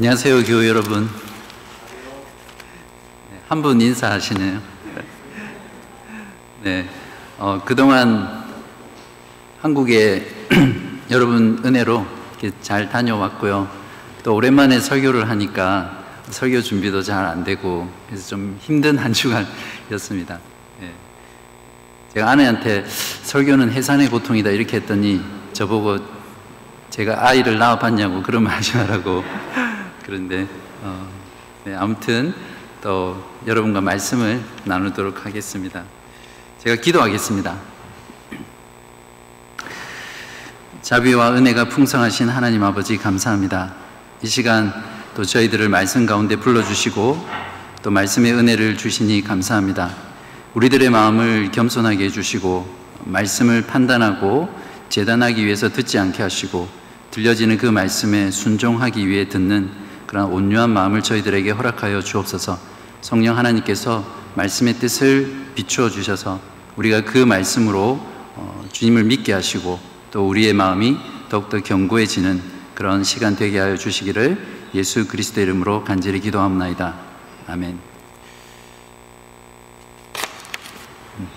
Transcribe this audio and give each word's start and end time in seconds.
안녕하세요, 0.00 0.44
교회 0.44 0.66
여러분. 0.66 1.10
한 3.48 3.60
분 3.60 3.78
인사하시네요. 3.82 4.58
네, 6.62 6.88
어, 7.36 7.60
그동안 7.62 8.46
한국에 9.60 10.26
여러분 11.10 11.60
은혜로 11.62 12.06
잘 12.62 12.88
다녀왔고요. 12.88 13.68
또 14.22 14.34
오랜만에 14.36 14.80
설교를 14.80 15.28
하니까 15.28 16.02
설교 16.30 16.62
준비도 16.62 17.02
잘 17.02 17.26
안 17.26 17.44
되고 17.44 17.86
그래서 18.08 18.26
좀 18.26 18.56
힘든 18.58 18.96
한 18.96 19.12
주간이었습니다. 19.12 20.38
네. 20.80 20.94
제가 22.14 22.30
아내한테 22.30 22.86
설교는 22.88 23.70
해산의 23.72 24.08
고통이다 24.08 24.48
이렇게 24.48 24.78
했더니 24.78 25.20
저보고 25.52 25.98
제가 26.88 27.28
아이를 27.28 27.58
낳아봤냐고 27.58 28.22
그런 28.22 28.44
말 28.44 28.56
하지 28.56 28.78
말라고 28.78 29.22
그런데 30.10 30.44
어, 30.82 31.08
네, 31.64 31.72
아무튼 31.72 32.34
또 32.82 33.24
여러분과 33.46 33.80
말씀을 33.80 34.42
나누도록 34.64 35.24
하겠습니다. 35.24 35.84
제가 36.58 36.82
기도하겠습니다. 36.82 37.56
자비와 40.82 41.36
은혜가 41.36 41.68
풍성하신 41.68 42.28
하나님 42.28 42.64
아버지 42.64 42.96
감사합니다. 42.96 43.72
이 44.20 44.26
시간 44.26 44.74
또 45.14 45.24
저희들을 45.24 45.68
말씀 45.68 46.06
가운데 46.06 46.34
불러주시고 46.34 47.28
또 47.84 47.90
말씀의 47.92 48.32
은혜를 48.32 48.78
주시니 48.78 49.22
감사합니다. 49.22 49.94
우리들의 50.54 50.90
마음을 50.90 51.52
겸손하게 51.52 52.06
해주시고 52.06 52.68
말씀을 53.04 53.62
판단하고 53.62 54.52
재단하기 54.88 55.46
위해서 55.46 55.68
듣지 55.68 56.00
않게 56.00 56.20
하시고 56.20 56.68
들려지는 57.12 57.58
그 57.58 57.66
말씀에 57.66 58.32
순종하기 58.32 59.06
위해 59.06 59.28
듣는 59.28 59.88
그런 60.10 60.24
온유한 60.32 60.70
마음을 60.70 61.02
저희들에게 61.02 61.52
허락하여 61.52 62.02
주옵소서. 62.02 62.58
성령 63.00 63.38
하나님께서 63.38 64.04
말씀의 64.34 64.74
뜻을 64.74 65.52
비추어 65.54 65.88
주셔서 65.88 66.40
우리가 66.74 67.04
그 67.04 67.18
말씀으로 67.18 68.00
어, 68.34 68.64
주님을 68.72 69.04
믿게 69.04 69.32
하시고 69.32 69.78
또 70.10 70.28
우리의 70.28 70.52
마음이 70.52 70.96
더욱더 71.28 71.60
견고해지는 71.60 72.42
그런 72.74 73.04
시간 73.04 73.36
되게 73.36 73.60
하여 73.60 73.76
주시기를 73.76 74.70
예수 74.74 75.06
그리스도 75.06 75.42
이름으로 75.42 75.84
간절히 75.84 76.18
기도합나이다. 76.18 76.92
아멘. 77.46 77.78
음. 81.20 81.28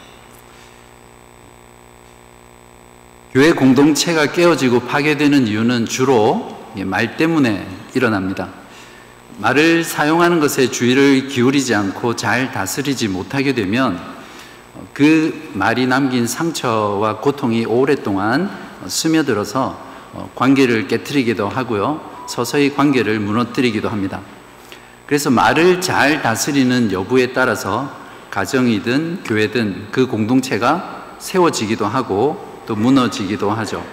교회 3.34 3.52
공동체가 3.52 4.32
깨어지고 4.32 4.80
파괴되는 4.80 5.46
이유는 5.46 5.86
주로 5.86 6.72
말 6.76 7.18
때문에 7.18 7.68
일어납니다. 7.94 8.63
말을 9.38 9.84
사용하는 9.84 10.40
것에 10.40 10.70
주의를 10.70 11.28
기울이지 11.28 11.74
않고 11.74 12.16
잘 12.16 12.52
다스리지 12.52 13.08
못하게 13.08 13.54
되면 13.54 14.00
그 14.94 15.52
말이 15.54 15.88
남긴 15.88 16.28
상처와 16.28 17.18
고통이 17.18 17.66
오랫동안 17.66 18.50
스며들어서 18.86 19.80
관계를 20.36 20.88
깨뜨리기도 20.88 21.50
하고요. 21.50 22.26
서서히 22.28 22.74
관계를 22.76 23.20
무너뜨리기도 23.20 23.90
합니다. 23.90 24.22
그래서 25.08 25.30
말을 25.30 25.82
잘 25.82 26.22
다스리는 26.22 26.92
여부에 26.92 27.34
따라서 27.34 27.92
가정이든 28.30 29.24
교회든 29.26 29.88
그 29.92 30.08
공동체가 30.08 31.16
세워지기도 31.20 31.86
하고 31.86 32.62
또 32.66 32.76
무너지기도 32.76 33.52
하죠. 33.52 33.86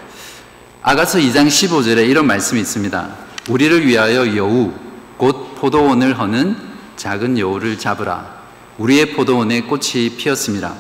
아가서 0.82 1.18
2장 1.18 1.46
15절에 1.46 2.08
이런 2.08 2.26
말씀이 2.26 2.60
있습니다. 2.60 3.08
우리를 3.48 3.86
위하여 3.86 4.36
여우 4.36 4.72
곧 5.20 5.54
포도원을 5.56 6.18
허는 6.18 6.56
작은 6.96 7.38
여우를 7.38 7.78
잡으라. 7.78 8.40
우리의 8.78 9.12
포도원에 9.12 9.60
꽃이 9.60 10.16
피었습니다. 10.16 10.72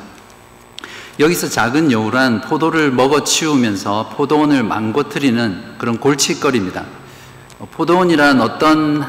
여기서 1.18 1.50
작은 1.50 1.92
여우란 1.92 2.40
포도를 2.40 2.90
먹어 2.90 3.22
치우면서 3.22 4.14
포도원을 4.16 4.62
망고뜨리는 4.62 5.74
그런 5.76 6.00
골칫거리입니다. 6.00 6.86
포도원이란 7.72 8.40
어떤 8.40 9.04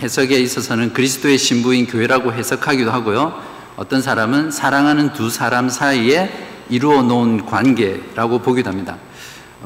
해석에 0.00 0.38
있어서는 0.38 0.92
그리스도의 0.92 1.38
신부인 1.38 1.86
교회라고 1.86 2.34
해석하기도 2.34 2.90
하고요. 2.90 3.40
어떤 3.76 4.02
사람은 4.02 4.50
사랑하는 4.50 5.14
두 5.14 5.30
사람 5.30 5.70
사이에 5.70 6.30
이루어 6.68 7.02
놓은 7.02 7.46
관계라고 7.46 8.40
보기도 8.40 8.68
합니다. 8.68 8.98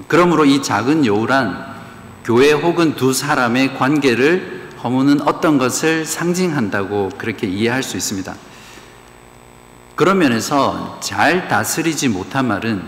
그러므로 0.07 0.45
이 0.45 0.63
작은 0.63 1.05
여우란 1.05 1.77
교회 2.23 2.53
혹은 2.53 2.95
두 2.95 3.13
사람의 3.13 3.77
관계를 3.77 4.58
허무는 4.83 5.21
어떤 5.23 5.59
것을 5.59 6.05
상징한다고 6.07 7.11
그렇게 7.19 7.47
이해할 7.47 7.83
수 7.83 7.97
있습니다. 7.97 8.35
그런 9.97 10.19
면에서 10.19 10.99
잘 11.01 11.49
다스리지 11.49 12.09
못한 12.09 12.47
말은 12.47 12.83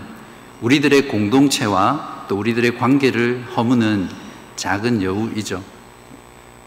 우리들의 0.61 1.09
공동체와 1.09 2.25
또 2.29 2.37
우리들의 2.37 2.77
관계를 2.77 3.45
허무는 3.57 4.07
작은 4.55 5.03
여우이죠. 5.03 5.61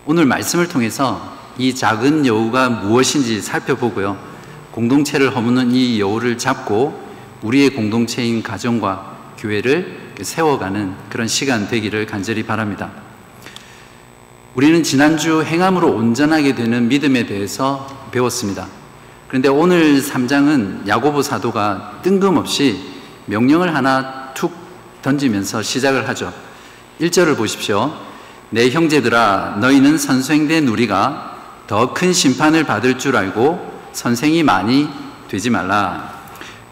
오늘 0.05 0.27
말씀을 0.27 0.69
통해서 0.69 1.33
이 1.57 1.75
작은 1.75 2.27
여우가 2.27 2.69
무엇인지 2.69 3.41
살펴보고요. 3.41 4.19
공동체를 4.73 5.35
허무는 5.35 5.71
이 5.71 6.01
여우를 6.01 6.37
잡고 6.37 7.03
우리의 7.43 7.71
공동체인 7.71 8.43
가정과 8.43 9.35
교회를 9.39 10.13
세워가는 10.21 10.95
그런 11.09 11.29
시간 11.29 11.69
되기를 11.69 12.07
간절히 12.07 12.43
바랍니다. 12.43 13.04
우리는 14.55 14.85
지난주 14.85 15.43
행함으로 15.43 15.91
온전하게 15.91 16.55
되는 16.55 16.89
믿음에 16.89 17.27
대해서 17.27 17.89
배웠습니다. 18.13 18.69
그런데 19.27 19.49
오늘 19.49 20.01
3장은 20.01 20.87
야고보 20.87 21.23
사도가 21.23 21.99
뜬금없이 22.03 22.79
명령을 23.27 23.75
하나 23.75 24.33
툭 24.35 24.53
던지면서 25.03 25.63
시작을 25.63 26.09
하죠. 26.09 26.33
1절을 27.01 27.37
보십시오. 27.37 27.93
내 28.51 28.71
형제들아 28.71 29.57
너희는 29.61 29.99
선생된 29.99 30.69
우리가 30.69 31.33
더 31.67 31.93
큰 31.93 32.13
심판을 32.13 32.63
받을 32.65 32.99
줄 32.99 33.17
알고 33.17 33.73
선생이 33.93 34.45
많이 34.45 34.89
되지 35.29 35.51
말라. 35.51 36.15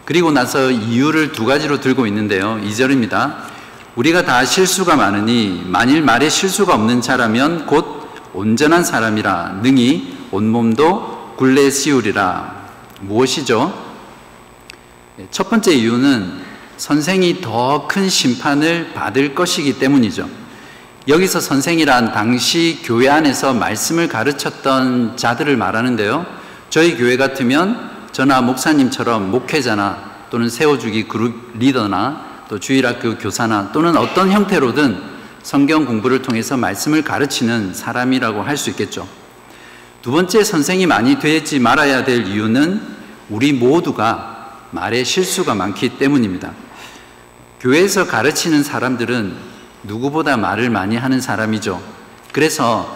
그리고 0.05 0.31
나서 0.31 0.71
이유를 0.71 1.33
두 1.33 1.45
가지로 1.45 1.81
들고 1.81 2.07
있는데요. 2.07 2.61
2절입니다. 2.63 3.52
우리가 3.95 4.25
다 4.25 4.43
실수가 4.43 4.95
많으니 4.95 5.63
만일 5.67 6.01
말에 6.01 6.29
실수가 6.29 6.73
없는 6.73 7.01
자라면 7.01 7.67
곧 7.67 8.09
온전한 8.33 8.83
사람이라 8.83 9.59
능히 9.61 10.17
온몸도 10.31 11.35
굴레 11.37 11.69
씌우리라. 11.69 12.63
무엇이죠? 13.01 13.71
첫 15.29 15.49
번째 15.49 15.73
이유는 15.73 16.41
선생이 16.77 17.41
더 17.41 17.87
큰 17.87 18.09
심판을 18.09 18.93
받을 18.93 19.35
것이기 19.35 19.77
때문이죠. 19.77 20.27
여기서 21.07 21.39
선생이란 21.39 22.13
당시 22.13 22.79
교회 22.83 23.09
안에서 23.09 23.53
말씀을 23.53 24.07
가르쳤던 24.07 25.17
자들을 25.17 25.55
말하는데요. 25.55 26.25
저희 26.71 26.97
교회 26.97 27.17
같으면 27.17 27.91
저나 28.11 28.41
목사님처럼 28.41 29.29
목회자나 29.29 30.13
또는 30.31 30.49
세워주기 30.49 31.07
그룹 31.07 31.51
리더나 31.59 32.32
또 32.53 32.59
주일학교 32.59 33.17
교사나 33.17 33.71
또는 33.71 33.97
어떤 33.97 34.29
형태로든 34.31 34.95
성경 35.41 35.85
공부를 35.85 36.21
통해서 36.21 36.55
말씀을 36.55 37.01
가르치는 37.01 37.73
사람이라고 37.73 38.43
할 38.43 38.57
수 38.57 38.69
있겠죠. 38.69 39.07
두 40.03 40.11
번째 40.11 40.43
선생이 40.43 40.85
많이 40.85 41.17
되지 41.17 41.57
말아야 41.57 42.03
될 42.03 42.27
이유는 42.27 42.79
우리 43.31 43.53
모두가 43.53 44.67
말에 44.69 45.03
실수가 45.03 45.55
많기 45.55 45.97
때문입니다. 45.97 46.53
교회에서 47.59 48.05
가르치는 48.05 48.61
사람들은 48.61 49.33
누구보다 49.81 50.37
말을 50.37 50.69
많이 50.69 50.95
하는 50.95 51.21
사람이죠. 51.21 51.81
그래서 52.33 52.95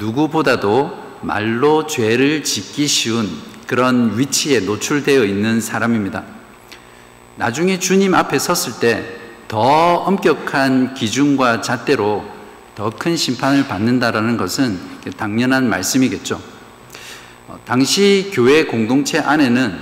누구보다도 0.00 1.20
말로 1.20 1.86
죄를 1.86 2.42
짓기 2.42 2.88
쉬운 2.88 3.30
그런 3.68 4.18
위치에 4.18 4.58
노출되어 4.58 5.22
있는 5.26 5.60
사람입니다. 5.60 6.35
나중에 7.36 7.78
주님 7.78 8.14
앞에 8.14 8.38
섰을 8.38 8.80
때 8.80 9.26
더 9.48 9.60
엄격한 9.60 10.94
기준과 10.94 11.60
잣대로 11.60 12.24
더 12.74 12.90
큰 12.90 13.16
심판을 13.16 13.68
받는다라는 13.68 14.36
것은 14.36 14.78
당연한 15.16 15.68
말씀이겠죠. 15.68 16.40
어, 17.48 17.58
당시 17.64 18.30
교회 18.34 18.64
공동체 18.64 19.18
안에는 19.18 19.78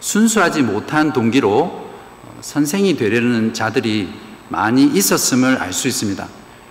순수하지 0.00 0.62
못한 0.62 1.12
동기로 1.12 1.50
어, 1.64 2.38
선생이 2.40 2.96
되려는 2.96 3.52
자들이 3.52 4.08
많이 4.48 4.84
있었음을 4.84 5.56
알 5.56 5.72
수 5.72 5.88
있습니다. 5.88 6.26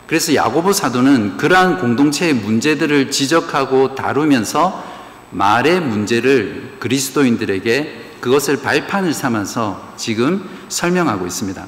그래서 0.07 0.33
야고보 0.33 0.71
사도는 0.71 1.35
그러한 1.35 1.79
공동체의 1.79 2.33
문제들을 2.33 3.11
지적하고 3.11 3.93
다루면서 3.93 4.83
말의 5.31 5.81
문제를 5.81 6.77
그리스도인들에게 6.79 8.06
그것을 8.19 8.61
발판을 8.61 9.13
삼아서 9.13 9.93
지금 9.97 10.49
설명하고 10.69 11.25
있습니다. 11.25 11.65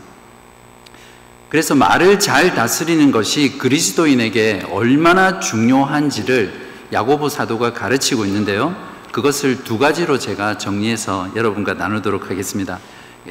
그래서 1.49 1.73
말을 1.73 2.19
잘 2.19 2.53
다스리는 2.53 3.11
것이 3.11 3.57
그리스도인에게 3.57 4.67
얼마나 4.71 5.39
중요한지를 5.39 6.69
야고보 6.93 7.29
사도가 7.29 7.73
가르치고 7.73 8.25
있는데요. 8.25 8.75
그것을 9.11 9.63
두 9.63 9.79
가지로 9.79 10.19
제가 10.19 10.57
정리해서 10.57 11.31
여러분과 11.35 11.73
나누도록 11.73 12.29
하겠습니다. 12.29 12.79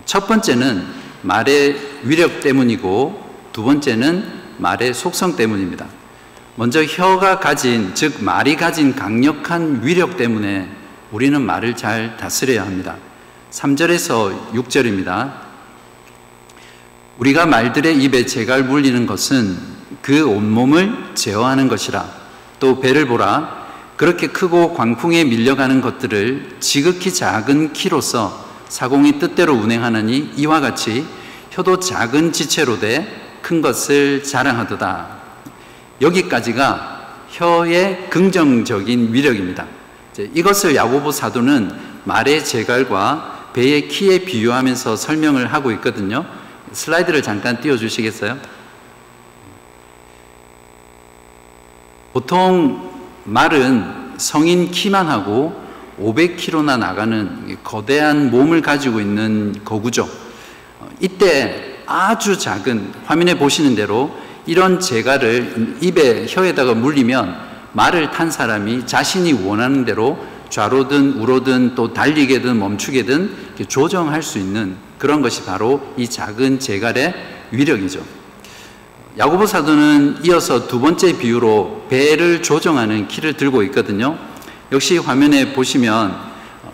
첫 0.04 0.26
번째는 0.26 0.84
말의 1.22 1.76
위력 2.02 2.40
때문이고 2.40 3.28
두 3.52 3.62
번째는 3.62 4.24
말의 4.58 4.94
속성 4.94 5.36
때문입니다. 5.36 5.86
먼저 6.56 6.84
혀가 6.84 7.38
가진, 7.38 7.94
즉 7.94 8.16
말이 8.18 8.56
가진 8.56 8.96
강력한 8.96 9.84
위력 9.84 10.16
때문에 10.16 10.68
우리는 11.12 11.40
말을 11.40 11.76
잘 11.76 12.16
다스려야 12.16 12.62
합니다. 12.62 12.96
3절에서 13.50 14.52
6절입니다. 14.52 15.32
우리가 17.18 17.46
말들의 17.46 18.02
입에 18.02 18.26
재갈 18.26 18.62
물리는 18.64 19.06
것은 19.06 19.56
그 20.02 20.26
온몸을 20.26 21.14
제어하는 21.14 21.68
것이라. 21.68 22.08
또 22.60 22.80
배를 22.80 23.06
보라. 23.06 23.66
그렇게 23.96 24.28
크고 24.28 24.74
광풍에 24.74 25.24
밀려가는 25.24 25.80
것들을 25.80 26.56
지극히 26.60 27.12
작은 27.12 27.72
키로서 27.72 28.46
사공이 28.68 29.18
뜻대로 29.18 29.54
운행하느니 29.54 30.34
이와 30.36 30.60
같이 30.60 31.04
혀도 31.50 31.80
작은 31.80 32.32
지체로 32.32 32.78
돼 32.78 33.28
큰 33.48 33.62
것을 33.62 34.22
자랑하도다. 34.22 35.06
여기까지가 36.02 37.24
혀의 37.30 38.10
긍정적인 38.10 39.12
위력입니다. 39.12 39.66
이것을 40.34 40.74
야고보 40.74 41.12
사도는 41.12 41.72
말의 42.04 42.44
재갈과 42.44 43.38
배의 43.52 43.88
키에 43.88 44.20
비유하면서 44.20 44.96
설명을 44.96 45.52
하고 45.52 45.70
있거든요. 45.72 46.24
슬라이드를 46.72 47.22
잠깐 47.22 47.60
띄워주시겠어요? 47.60 48.38
보통 52.12 52.90
말은 53.24 54.14
성인 54.16 54.70
키만 54.70 55.06
하고 55.06 55.60
500kg나 56.00 56.78
나가는 56.78 57.56
거대한 57.62 58.30
몸을 58.30 58.62
가지고 58.62 59.00
있는 59.00 59.64
거구죠. 59.64 60.08
이때 61.00 61.82
아주 61.86 62.38
작은 62.38 62.92
화면에 63.04 63.38
보시는 63.38 63.74
대로 63.74 64.16
이런 64.46 64.80
재갈을 64.80 65.76
입에 65.80 66.26
혀에다가 66.28 66.74
물리면 66.74 67.36
말을 67.72 68.10
탄 68.10 68.30
사람이 68.30 68.86
자신이 68.86 69.44
원하는 69.44 69.84
대로 69.84 70.18
좌로든 70.50 71.14
우로든 71.14 71.74
또 71.74 71.92
달리게든 71.92 72.58
멈추게든 72.58 73.30
조정할 73.68 74.22
수 74.22 74.38
있는 74.38 74.76
그런 74.98 75.22
것이 75.22 75.44
바로 75.44 75.80
이 75.96 76.08
작은 76.08 76.58
재갈의 76.58 77.14
위력이죠. 77.50 78.04
야고보 79.18 79.46
사도는 79.46 80.18
이어서 80.24 80.68
두 80.68 80.80
번째 80.80 81.18
비유로 81.18 81.86
배를 81.88 82.42
조정하는 82.42 83.08
키를 83.08 83.34
들고 83.34 83.62
있거든요. 83.64 84.16
역시 84.70 84.96
화면에 84.98 85.52
보시면 85.52 86.14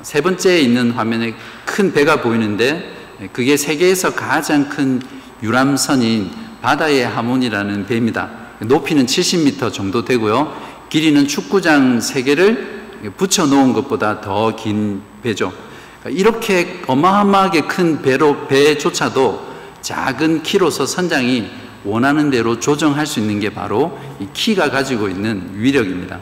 세 0.02 0.20
번째에 0.20 0.60
있는 0.60 0.90
화면에 0.90 1.34
큰 1.64 1.92
배가 1.92 2.20
보이는데 2.20 2.92
그게 3.32 3.56
세계에서 3.56 4.14
가장 4.14 4.68
큰 4.68 5.00
유람선인 5.42 6.30
바다의 6.60 7.06
하몬이라는 7.06 7.86
배입니다. 7.86 8.30
높이는 8.60 9.06
70m 9.06 9.72
정도 9.72 10.04
되고요. 10.04 10.54
길이는 10.90 11.26
축구장 11.26 11.98
3개를 11.98 12.73
붙여 13.10 13.46
놓은 13.46 13.72
것보다 13.72 14.20
더 14.20 14.54
긴 14.56 15.02
배죠. 15.22 15.52
그러니까 16.00 16.20
이렇게 16.20 16.82
어마어마하게 16.86 17.62
큰 17.62 18.02
배로, 18.02 18.46
배조차도 18.46 19.54
작은 19.80 20.42
키로서 20.42 20.86
선장이 20.86 21.48
원하는 21.84 22.30
대로 22.30 22.58
조정할 22.58 23.06
수 23.06 23.20
있는 23.20 23.40
게 23.40 23.50
바로 23.50 23.98
이 24.20 24.26
키가 24.32 24.70
가지고 24.70 25.08
있는 25.08 25.50
위력입니다. 25.54 26.18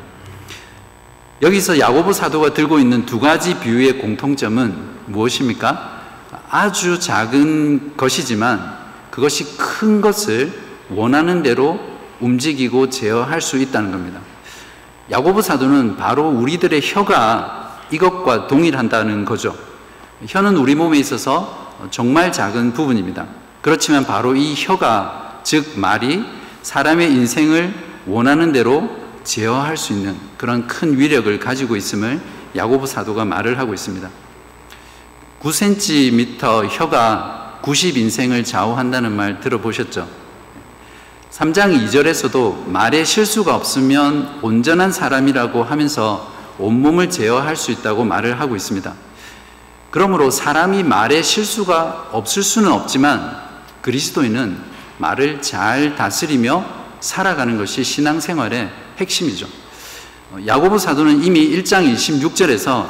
여기서 1.41 1.79
야고보 1.79 2.13
사도가 2.13 2.55
들고 2.55 2.79
있는 2.79 3.05
두 3.07 3.19
가지 3.19 3.59
비유의 3.59 3.99
공통점은 3.99 4.75
무엇입니까? 5.07 6.01
아주 6.49 6.99
작은 7.01 7.97
것이지만 7.97 8.77
그것이 9.11 9.57
큰 9.57 10.01
것을 10.01 10.53
원하는 10.91 11.43
대로 11.43 11.81
움직이고 12.21 12.91
제어할 12.91 13.41
수 13.41 13.59
있다는 13.59 13.91
겁니다. 13.91 14.21
야고보 15.11 15.43
사도는 15.43 15.97
바로 15.97 16.29
우리들의 16.29 16.81
혀가 16.83 17.81
이것과 17.91 18.47
동일한다는 18.47 19.25
거죠. 19.25 19.57
혀는 20.27 20.57
우리 20.57 20.75
몸에 20.75 20.99
있어서 20.99 21.73
정말 21.91 22.33
작은 22.33 22.73
부분입니다. 22.73 23.27
그렇지만 23.61 24.05
바로 24.05 24.35
이 24.35 24.55
혀가 24.57 25.41
즉 25.43 25.79
말이 25.79 26.25
사람의 26.63 27.11
인생을 27.11 27.75
원하는 28.07 28.53
대로 28.53 28.89
제어할 29.25 29.77
수 29.77 29.93
있는 29.93 30.17
그런 30.37 30.67
큰 30.67 30.99
위력을 30.99 31.39
가지고 31.39 31.77
있음을 31.77 32.21
야고보 32.57 32.87
사도가 32.87 33.25
말을 33.25 33.59
하고 33.59 33.75
있습니다. 33.75 34.09
9cm 35.41 36.69
혀가 36.71 37.59
90 37.63 37.97
인생을 37.97 38.45
좌우한다는 38.45 39.13
말 39.13 39.41
들어보셨죠? 39.41 40.22
3장 41.33 41.89
2절에서도 41.89 42.69
말에 42.69 43.05
실수가 43.05 43.57
없으면 43.57 44.41
온전한 44.43 44.93
사람이라고 44.93 45.65
하면서 45.65 46.31
온몸을 46.59 47.09
제어할 47.09 47.57
수 47.57 47.71
있다고 47.71 48.05
말을 48.05 48.39
하고 48.39 48.55
있습니다. 48.55 48.93
그러므로 49.91 50.31
사람이 50.31 50.83
말에 50.83 51.23
실수가 51.23 52.11
없을 52.13 52.43
수는 52.43 52.71
없지만 52.71 53.35
그리스도인은 53.81 54.59
말을 54.99 55.41
잘 55.41 55.97
다스리며 55.97 56.67
살아가는 57.01 57.57
것이 57.57 57.83
신앙생활의 57.83 58.71
핵심이죠. 58.99 59.47
야고보 60.47 60.77
사도는 60.77 61.25
이미 61.25 61.49
1장 61.49 61.91
26절에서 61.95 62.89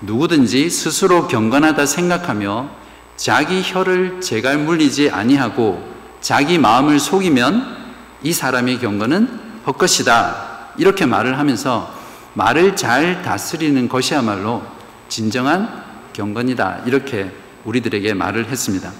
누구든지 0.00 0.68
스스로 0.68 1.28
경건하다 1.28 1.86
생각하며 1.86 2.70
자기 3.16 3.62
혀를 3.64 4.20
제갈 4.20 4.58
물리지 4.58 5.10
아니하고 5.10 5.94
자기 6.20 6.58
마음을 6.58 6.98
속이면 6.98 7.83
이 8.24 8.32
사람의 8.32 8.80
경건은 8.80 9.28
헛것이다. 9.66 10.54
이렇게 10.78 11.06
말을 11.06 11.38
하면서 11.38 11.94
말을 12.32 12.74
잘 12.74 13.22
다스리는 13.22 13.86
것이야말로 13.88 14.62
진정한 15.08 15.84
경건이다. 16.14 16.80
이렇게 16.86 17.30
우리들에게 17.64 18.14
말을 18.14 18.46
했습니다. 18.46 18.90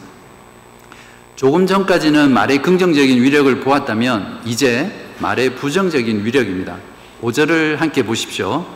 조금 1.36 1.66
전까지는 1.66 2.32
말의 2.32 2.62
긍정적인 2.62 3.20
위력을 3.22 3.60
보았다면 3.60 4.42
이제 4.44 4.92
말의 5.18 5.56
부정적인 5.56 6.24
위력입니다. 6.24 6.76
5절을 7.22 7.78
함께 7.78 8.02
보십시오. 8.04 8.66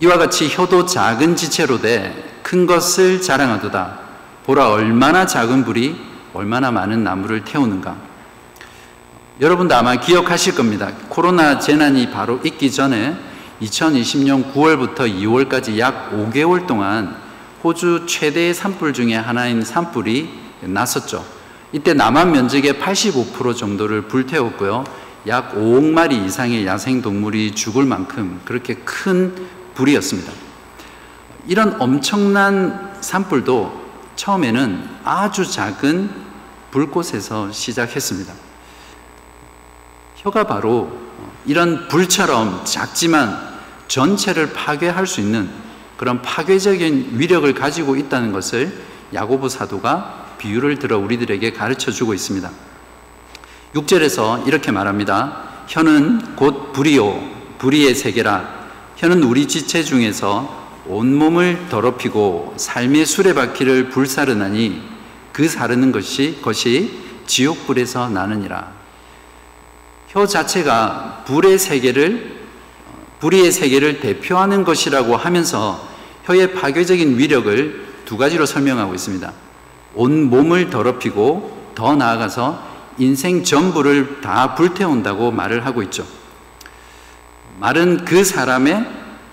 이와 0.00 0.18
같이 0.18 0.48
혀도 0.48 0.84
작은 0.84 1.36
지체로 1.36 1.80
돼큰 1.80 2.66
것을 2.66 3.22
자랑하도다. 3.22 3.98
보라 4.44 4.68
얼마나 4.68 5.24
작은 5.26 5.64
불이 5.64 5.96
얼마나 6.34 6.70
많은 6.70 7.02
나무를 7.02 7.42
태우는가. 7.44 8.05
여러분도 9.38 9.74
아마 9.74 9.96
기억하실 9.96 10.54
겁니다. 10.54 10.92
코로나 11.10 11.58
재난이 11.58 12.10
바로 12.10 12.40
있기 12.42 12.70
전에 12.70 13.14
2020년 13.60 14.54
9월부터 14.54 15.00
2월까지 15.00 15.78
약 15.78 16.10
5개월 16.10 16.66
동안 16.66 17.14
호주 17.62 18.06
최대의 18.06 18.54
산불 18.54 18.94
중에 18.94 19.14
하나인 19.14 19.62
산불이 19.62 20.30
났었죠. 20.62 21.22
이때 21.72 21.92
남한 21.92 22.32
면적의 22.32 22.74
85% 22.80 23.54
정도를 23.54 24.08
불태웠고요. 24.08 24.84
약 25.26 25.54
5억 25.54 25.84
마리 25.84 26.16
이상의 26.24 26.66
야생 26.66 27.02
동물이 27.02 27.54
죽을 27.54 27.84
만큼 27.84 28.40
그렇게 28.46 28.76
큰 28.76 29.34
불이었습니다. 29.74 30.32
이런 31.46 31.76
엄청난 31.78 32.94
산불도 33.02 33.84
처음에는 34.16 34.88
아주 35.04 35.44
작은 35.50 36.08
불꽃에서 36.70 37.52
시작했습니다. 37.52 38.45
혀가 40.16 40.44
바로 40.44 40.90
이런 41.44 41.88
불처럼 41.88 42.62
작지만 42.64 43.56
전체를 43.88 44.52
파괴할 44.52 45.06
수 45.06 45.20
있는 45.20 45.48
그런 45.96 46.20
파괴적인 46.20 47.10
위력을 47.12 47.52
가지고 47.54 47.96
있다는 47.96 48.32
것을 48.32 48.72
야고보 49.14 49.48
사도가 49.48 50.34
비유를 50.38 50.78
들어 50.78 50.98
우리들에게 50.98 51.52
가르쳐 51.52 51.90
주고 51.90 52.12
있습니다. 52.12 52.50
6절에서 53.74 54.46
이렇게 54.46 54.72
말합니다. 54.72 55.64
혀는 55.68 56.36
곧 56.36 56.72
불이요 56.72 57.36
불의의 57.58 57.94
세계라 57.94 58.66
혀는 58.96 59.22
우리 59.22 59.46
지체 59.46 59.82
중에서 59.82 60.66
온몸을 60.86 61.68
더럽히고 61.68 62.54
삶의 62.56 63.06
수레바퀴를 63.06 63.90
불사르나니 63.90 64.82
그 65.32 65.48
사르는 65.48 65.92
것이 65.92 66.38
것이 66.42 67.04
지옥불에서 67.26 68.08
나느니라. 68.08 68.75
혀 70.16 70.26
자체가 70.26 71.24
불의 71.26 71.58
세계를 71.58 72.36
불의의 73.20 73.52
세계를 73.52 74.00
대표하는 74.00 74.64
것이라고 74.64 75.14
하면서 75.14 75.86
혀의 76.24 76.54
파괴적인 76.54 77.18
위력을 77.18 77.86
두 78.06 78.16
가지로 78.16 78.46
설명하고 78.46 78.94
있습니다. 78.94 79.30
온 79.94 80.30
몸을 80.30 80.70
더럽히고 80.70 81.72
더 81.74 81.94
나아가서 81.96 82.62
인생 82.96 83.44
전부를 83.44 84.22
다 84.22 84.54
불태운다고 84.54 85.32
말을 85.32 85.66
하고 85.66 85.82
있죠. 85.82 86.06
말은 87.60 88.06
그 88.06 88.24
사람의 88.24 88.86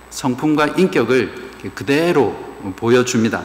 성품과 0.09 0.67
인격을 0.77 1.51
그대로 1.75 2.35
보여줍니다. 2.75 3.41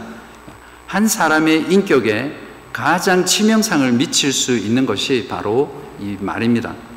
한 0.88 1.06
사람의 1.06 1.72
인격에 1.72 2.36
가장 2.72 3.24
치명상을 3.24 3.92
미칠 3.92 4.32
수 4.32 4.56
있는 4.56 4.86
것이 4.86 5.28
바로 5.30 5.84
이 6.00 6.16
말입니다. 6.18 6.87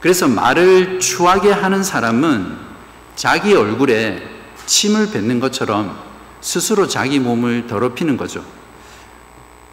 그래서 0.00 0.28
말을 0.28 1.00
추하게 1.00 1.50
하는 1.52 1.82
사람은 1.82 2.56
자기 3.14 3.54
얼굴에 3.54 4.22
침을 4.66 5.10
뱉는 5.10 5.40
것처럼 5.40 5.96
스스로 6.40 6.86
자기 6.86 7.18
몸을 7.18 7.66
더럽히는 7.66 8.16
거죠. 8.16 8.44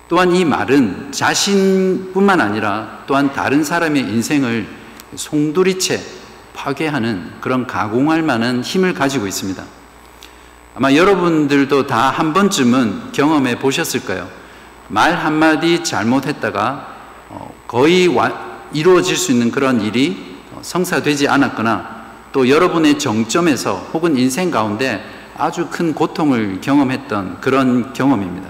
또한 0.07 0.35
이 0.35 0.45
말은 0.45 1.11
자신뿐만 1.11 2.39
아니라 2.41 3.03
또한 3.07 3.33
다른 3.33 3.63
사람의 3.63 4.01
인생을 4.01 4.67
송두리째 5.15 6.01
파괴하는 6.53 7.33
그런 7.41 7.67
가공할 7.67 8.21
만한 8.21 8.61
힘을 8.61 8.93
가지고 8.93 9.27
있습니다. 9.27 9.63
아마 10.75 10.93
여러분들도 10.93 11.87
다 11.87 12.09
한 12.09 12.33
번쯤은 12.33 13.11
경험해 13.11 13.59
보셨을 13.59 14.05
거예요. 14.05 14.29
말 14.87 15.15
한마디 15.15 15.83
잘못했다가 15.83 16.87
어, 17.29 17.53
거의 17.67 18.07
이루어질 18.73 19.15
수 19.15 19.31
있는 19.31 19.51
그런 19.51 19.81
일이 19.81 20.35
성사되지 20.61 21.27
않았거나 21.27 22.03
또 22.31 22.49
여러분의 22.49 22.97
정점에서 22.99 23.89
혹은 23.93 24.17
인생 24.17 24.49
가운데 24.49 25.03
아주 25.37 25.67
큰 25.69 25.93
고통을 25.93 26.61
경험했던 26.61 27.41
그런 27.41 27.93
경험입니다. 27.93 28.49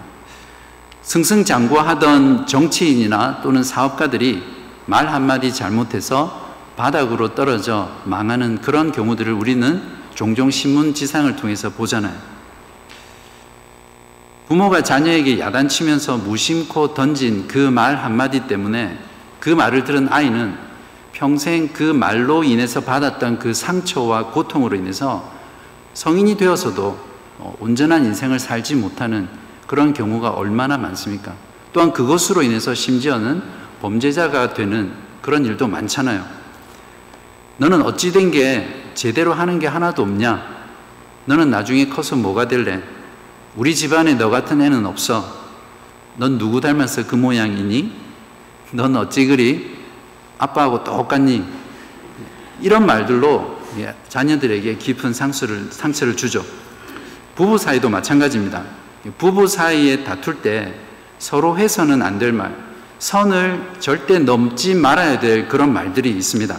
승승장구하던 1.01 2.47
정치인이나 2.47 3.41
또는 3.41 3.63
사업가들이 3.63 4.41
말 4.85 5.07
한마디 5.07 5.53
잘못해서 5.53 6.41
바닥으로 6.77 7.35
떨어져 7.35 7.91
망하는 8.05 8.61
그런 8.61 8.91
경우들을 8.91 9.31
우리는 9.33 9.81
종종 10.15 10.49
신문 10.49 10.93
지상을 10.93 11.35
통해서 11.35 11.69
보잖아요. 11.69 12.13
부모가 14.47 14.81
자녀에게 14.81 15.39
야단치면서 15.39 16.17
무심코 16.17 16.93
던진 16.93 17.47
그 17.47 17.57
말 17.57 17.95
한마디 17.95 18.41
때문에 18.47 18.97
그 19.43 19.49
말을 19.49 19.83
들은 19.83 20.07
아이는 20.09 20.55
평생 21.11 21.73
그 21.73 21.83
말로 21.83 22.45
인해서 22.45 22.79
받았던 22.79 23.39
그 23.39 23.53
상처와 23.53 24.27
고통으로 24.27 24.77
인해서 24.77 25.29
성인이 25.93 26.37
되어서도 26.37 26.97
어, 27.39 27.53
온전한 27.59 28.05
인생을 28.05 28.39
살지 28.39 28.75
못하는 28.75 29.27
그런 29.67 29.93
경우가 29.93 30.29
얼마나 30.29 30.77
많습니까? 30.77 31.33
또한 31.73 31.91
그것으로 31.91 32.41
인해서 32.41 32.73
심지어는 32.73 33.43
범죄자가 33.81 34.53
되는 34.53 34.93
그런 35.21 35.43
일도 35.43 35.67
많잖아요. 35.67 36.25
너는 37.57 37.81
어찌 37.81 38.13
된 38.13 38.31
게 38.31 38.91
제대로 38.93 39.33
하는 39.33 39.59
게 39.59 39.67
하나도 39.67 40.03
없냐? 40.03 40.41
너는 41.25 41.49
나중에 41.49 41.89
커서 41.89 42.15
뭐가 42.15 42.47
될래? 42.47 42.81
우리 43.57 43.75
집안에 43.75 44.13
너 44.13 44.29
같은 44.29 44.61
애는 44.61 44.85
없어. 44.85 45.25
넌 46.15 46.37
누구 46.37 46.61
닮아서 46.61 47.05
그 47.05 47.17
모양이니? 47.17 48.02
넌 48.73 48.95
어찌 48.95 49.27
그리 49.27 49.77
아빠하고 50.39 50.83
똑같니? 50.83 51.45
이런 52.59 52.85
말들로 52.85 53.59
예, 53.77 53.95
자녀들에게 54.09 54.77
깊은 54.77 55.13
상처를, 55.13 55.67
상처를 55.71 56.15
주죠. 56.15 56.43
부부 57.35 57.57
사이도 57.57 57.89
마찬가지입니다. 57.89 58.63
부부 59.17 59.47
사이에 59.47 60.03
다툴 60.03 60.41
때 60.41 60.73
서로 61.19 61.57
해서는 61.57 62.01
안 62.01 62.19
될 62.19 62.31
말, 62.31 62.55
선을 62.99 63.73
절대 63.79 64.19
넘지 64.19 64.75
말아야 64.75 65.19
될 65.19 65.47
그런 65.47 65.73
말들이 65.73 66.11
있습니다. 66.11 66.57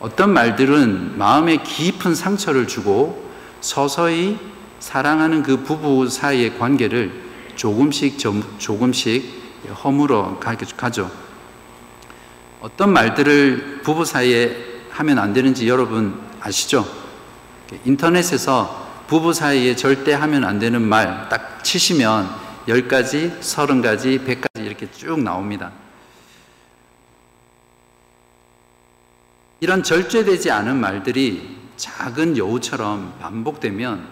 어떤 0.00 0.32
말들은 0.32 1.18
마음에 1.18 1.56
깊은 1.62 2.14
상처를 2.14 2.66
주고 2.68 3.28
서서히 3.60 4.38
사랑하는 4.78 5.42
그 5.42 5.62
부부 5.64 6.08
사이의 6.08 6.58
관계를 6.58 7.12
조금씩 7.56 8.18
조금씩 8.58 9.37
허물어 9.84 10.40
가죠. 10.76 11.10
어떤 12.60 12.92
말들을 12.92 13.82
부부 13.82 14.04
사이에 14.04 14.56
하면 14.90 15.18
안 15.18 15.32
되는지 15.32 15.68
여러분 15.68 16.20
아시죠? 16.40 16.84
인터넷에서 17.84 18.88
부부 19.06 19.32
사이에 19.32 19.76
절대 19.76 20.12
하면 20.12 20.44
안 20.44 20.58
되는 20.58 20.82
말 20.82 21.28
딱 21.28 21.62
치시면 21.62 22.28
10가지, 22.66 23.40
30가지, 23.40 24.24
100가지 24.24 24.64
이렇게 24.64 24.90
쭉 24.90 25.22
나옵니다. 25.22 25.72
이런 29.60 29.82
절제되지 29.82 30.50
않은 30.50 30.76
말들이 30.76 31.58
작은 31.76 32.36
여우처럼 32.36 33.14
반복되면 33.20 34.06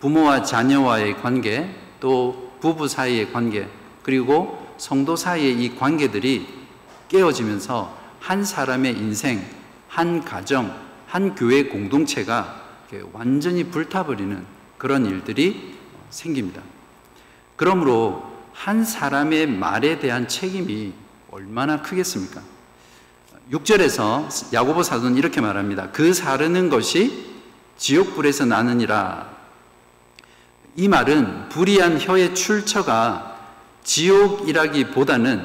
부모와 0.00 0.42
자녀와의 0.42 1.20
관계, 1.20 1.74
또 2.00 2.52
부부 2.60 2.88
사이의 2.88 3.32
관계, 3.32 3.68
그리고 4.02 4.59
성도 4.80 5.14
사이의 5.14 5.62
이 5.62 5.76
관계들이 5.76 6.48
깨어지면서 7.10 7.94
한 8.18 8.42
사람의 8.42 8.96
인생, 8.96 9.44
한 9.88 10.24
가정, 10.24 10.74
한 11.06 11.34
교회 11.34 11.64
공동체가 11.64 12.62
완전히 13.12 13.64
불타버리는 13.64 14.42
그런 14.78 15.04
일들이 15.04 15.76
생깁니다. 16.08 16.62
그러므로 17.56 18.32
한 18.54 18.82
사람의 18.82 19.48
말에 19.48 19.98
대한 19.98 20.26
책임이 20.26 20.94
얼마나 21.30 21.82
크겠습니까? 21.82 22.40
6절에서 23.52 24.54
야고보 24.54 24.82
사도는 24.82 25.18
이렇게 25.18 25.42
말합니다. 25.42 25.90
그 25.90 26.14
사르는 26.14 26.70
것이 26.70 27.26
지옥불에서 27.76 28.46
나느니라. 28.46 29.28
이 30.76 30.88
말은 30.88 31.50
불의한 31.50 32.00
혀의 32.00 32.34
출처가 32.34 33.29
지옥이라기보다는 33.90 35.44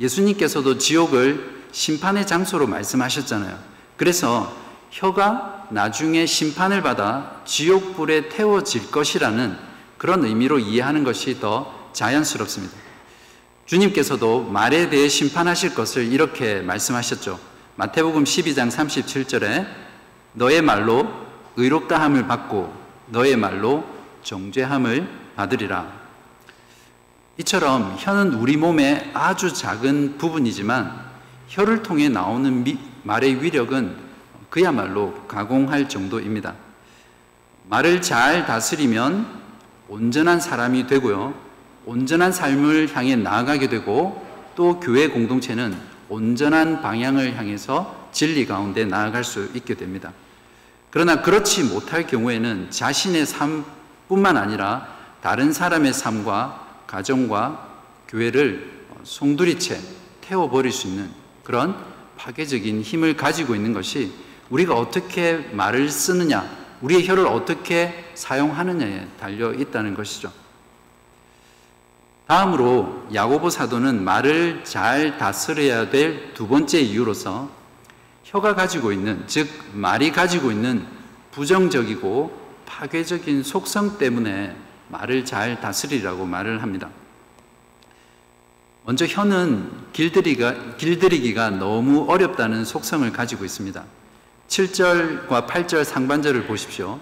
예수님께서도 0.00 0.78
지옥을 0.78 1.66
심판의 1.70 2.26
장소로 2.26 2.66
말씀하셨잖아요. 2.66 3.56
그래서 3.96 4.52
혀가 4.90 5.68
나중에 5.70 6.26
심판을 6.26 6.82
받아 6.82 7.40
지옥불에 7.44 8.30
태워질 8.30 8.90
것이라는 8.90 9.56
그런 9.96 10.24
의미로 10.24 10.58
이해하는 10.58 11.04
것이 11.04 11.38
더 11.38 11.90
자연스럽습니다. 11.92 12.74
주님께서도 13.66 14.44
말에 14.44 14.90
대해 14.90 15.08
심판하실 15.08 15.74
것을 15.74 16.12
이렇게 16.12 16.60
말씀하셨죠. 16.62 17.38
마태복음 17.76 18.24
12장 18.24 18.70
37절에 18.72 19.66
너의 20.32 20.62
말로 20.62 21.06
의롭다함을 21.54 22.26
받고 22.26 22.72
너의 23.06 23.36
말로 23.36 23.84
정죄함을 24.24 25.08
받으리라. 25.36 25.97
이처럼 27.38 27.96
혀는 27.98 28.34
우리 28.34 28.56
몸의 28.56 29.12
아주 29.14 29.54
작은 29.54 30.18
부분이지만 30.18 30.92
혀를 31.46 31.84
통해 31.84 32.08
나오는 32.08 32.64
미, 32.64 32.76
말의 33.04 33.42
위력은 33.42 33.96
그야말로 34.50 35.14
가공할 35.28 35.88
정도입니다. 35.88 36.54
말을 37.68 38.02
잘 38.02 38.44
다스리면 38.44 39.38
온전한 39.88 40.40
사람이 40.40 40.88
되고요. 40.88 41.32
온전한 41.86 42.32
삶을 42.32 42.94
향해 42.94 43.14
나아가게 43.14 43.68
되고 43.68 44.26
또 44.56 44.80
교회 44.80 45.08
공동체는 45.08 45.78
온전한 46.08 46.82
방향을 46.82 47.36
향해서 47.36 48.08
진리 48.10 48.46
가운데 48.46 48.84
나아갈 48.84 49.22
수 49.22 49.48
있게 49.54 49.74
됩니다. 49.74 50.12
그러나 50.90 51.22
그렇지 51.22 51.62
못할 51.64 52.06
경우에는 52.06 52.70
자신의 52.70 53.26
삶뿐만 53.26 54.36
아니라 54.36 54.88
다른 55.22 55.52
사람의 55.52 55.92
삶과 55.92 56.67
가정과 56.88 57.68
교회를 58.08 58.86
송두리째 59.04 59.78
태워버릴 60.22 60.72
수 60.72 60.88
있는 60.88 61.08
그런 61.44 61.76
파괴적인 62.16 62.82
힘을 62.82 63.16
가지고 63.16 63.54
있는 63.54 63.72
것이 63.72 64.12
우리가 64.50 64.74
어떻게 64.74 65.36
말을 65.52 65.88
쓰느냐, 65.88 66.50
우리의 66.80 67.06
혀를 67.06 67.26
어떻게 67.26 68.10
사용하느냐에 68.14 69.06
달려 69.20 69.52
있다는 69.52 69.94
것이죠. 69.94 70.32
다음으로 72.26 73.06
야고보 73.14 73.48
사도는 73.48 74.02
말을 74.04 74.64
잘 74.64 75.16
다스려야 75.16 75.90
될 75.90 76.34
두 76.34 76.48
번째 76.48 76.80
이유로서 76.80 77.50
혀가 78.24 78.54
가지고 78.54 78.92
있는, 78.92 79.24
즉 79.26 79.48
말이 79.72 80.12
가지고 80.12 80.50
있는 80.50 80.86
부정적이고 81.30 82.48
파괴적인 82.66 83.42
속성 83.42 83.96
때문에 83.98 84.54
말을 84.88 85.24
잘 85.24 85.60
다스리라고 85.60 86.24
말을 86.24 86.62
합니다. 86.62 86.90
먼저 88.84 89.06
혀는 89.06 89.70
길들이기가, 89.92 90.76
길들이기가 90.76 91.50
너무 91.50 92.06
어렵다는 92.08 92.64
속성을 92.64 93.10
가지고 93.12 93.44
있습니다. 93.44 93.84
7절과 94.48 95.46
8절 95.46 95.84
상반절을 95.84 96.46
보십시오. 96.46 96.98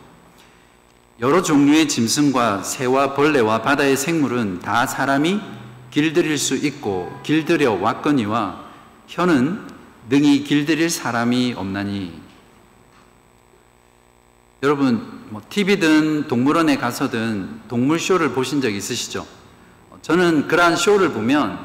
여러 1.21 1.43
종류의 1.43 1.88
짐승과 1.88 2.62
새와 2.62 3.14
벌레와 3.14 3.62
바다의 3.62 3.97
생물은 3.97 4.59
다 4.61 4.87
사람이 4.87 5.40
길들일 5.90 6.37
수 6.37 6.57
있고 6.57 7.11
길들여 7.23 7.75
왔거니와 7.75 8.66
혀는 9.07 9.66
능히 10.11 10.45
길들일 10.45 10.90
사람이 10.90 11.55
없나니 11.57 12.21
여러분 14.62 15.15
뭐 15.28 15.42
TV든 15.49 16.28
동물원에 16.28 16.76
가서든 16.76 17.62
동물 17.68 17.99
쇼를 17.99 18.30
보신 18.30 18.61
적 18.61 18.71
있으시죠? 18.71 19.26
저는 20.02 20.47
그러한 20.47 20.76
쇼를 20.76 21.12
보면 21.12 21.59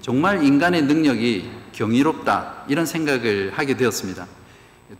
정말 0.00 0.44
인간의 0.44 0.82
능력이 0.82 1.50
경이롭다 1.72 2.64
이런 2.68 2.86
생각을 2.86 3.52
하게 3.54 3.76
되었습니다. 3.76 4.26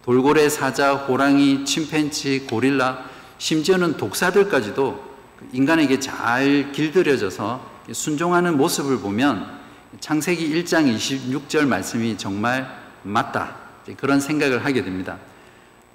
돌고래, 0.02 0.48
사자, 0.48 0.94
호랑이, 0.94 1.64
침팬치, 1.64 2.46
고릴라, 2.48 3.04
심지어는 3.38 3.96
독사들까지도 3.96 5.12
인간에게 5.52 6.00
잘 6.00 6.72
길들여져서 6.72 7.70
순종하는 7.92 8.56
모습을 8.56 8.98
보면 9.00 9.60
창세기 10.00 10.50
1장 10.54 10.92
26절 10.96 11.66
말씀이 11.66 12.16
정말 12.16 12.66
맞다. 13.02 13.56
그런 13.96 14.20
생각을 14.20 14.64
하게 14.64 14.82
됩니다. 14.82 15.18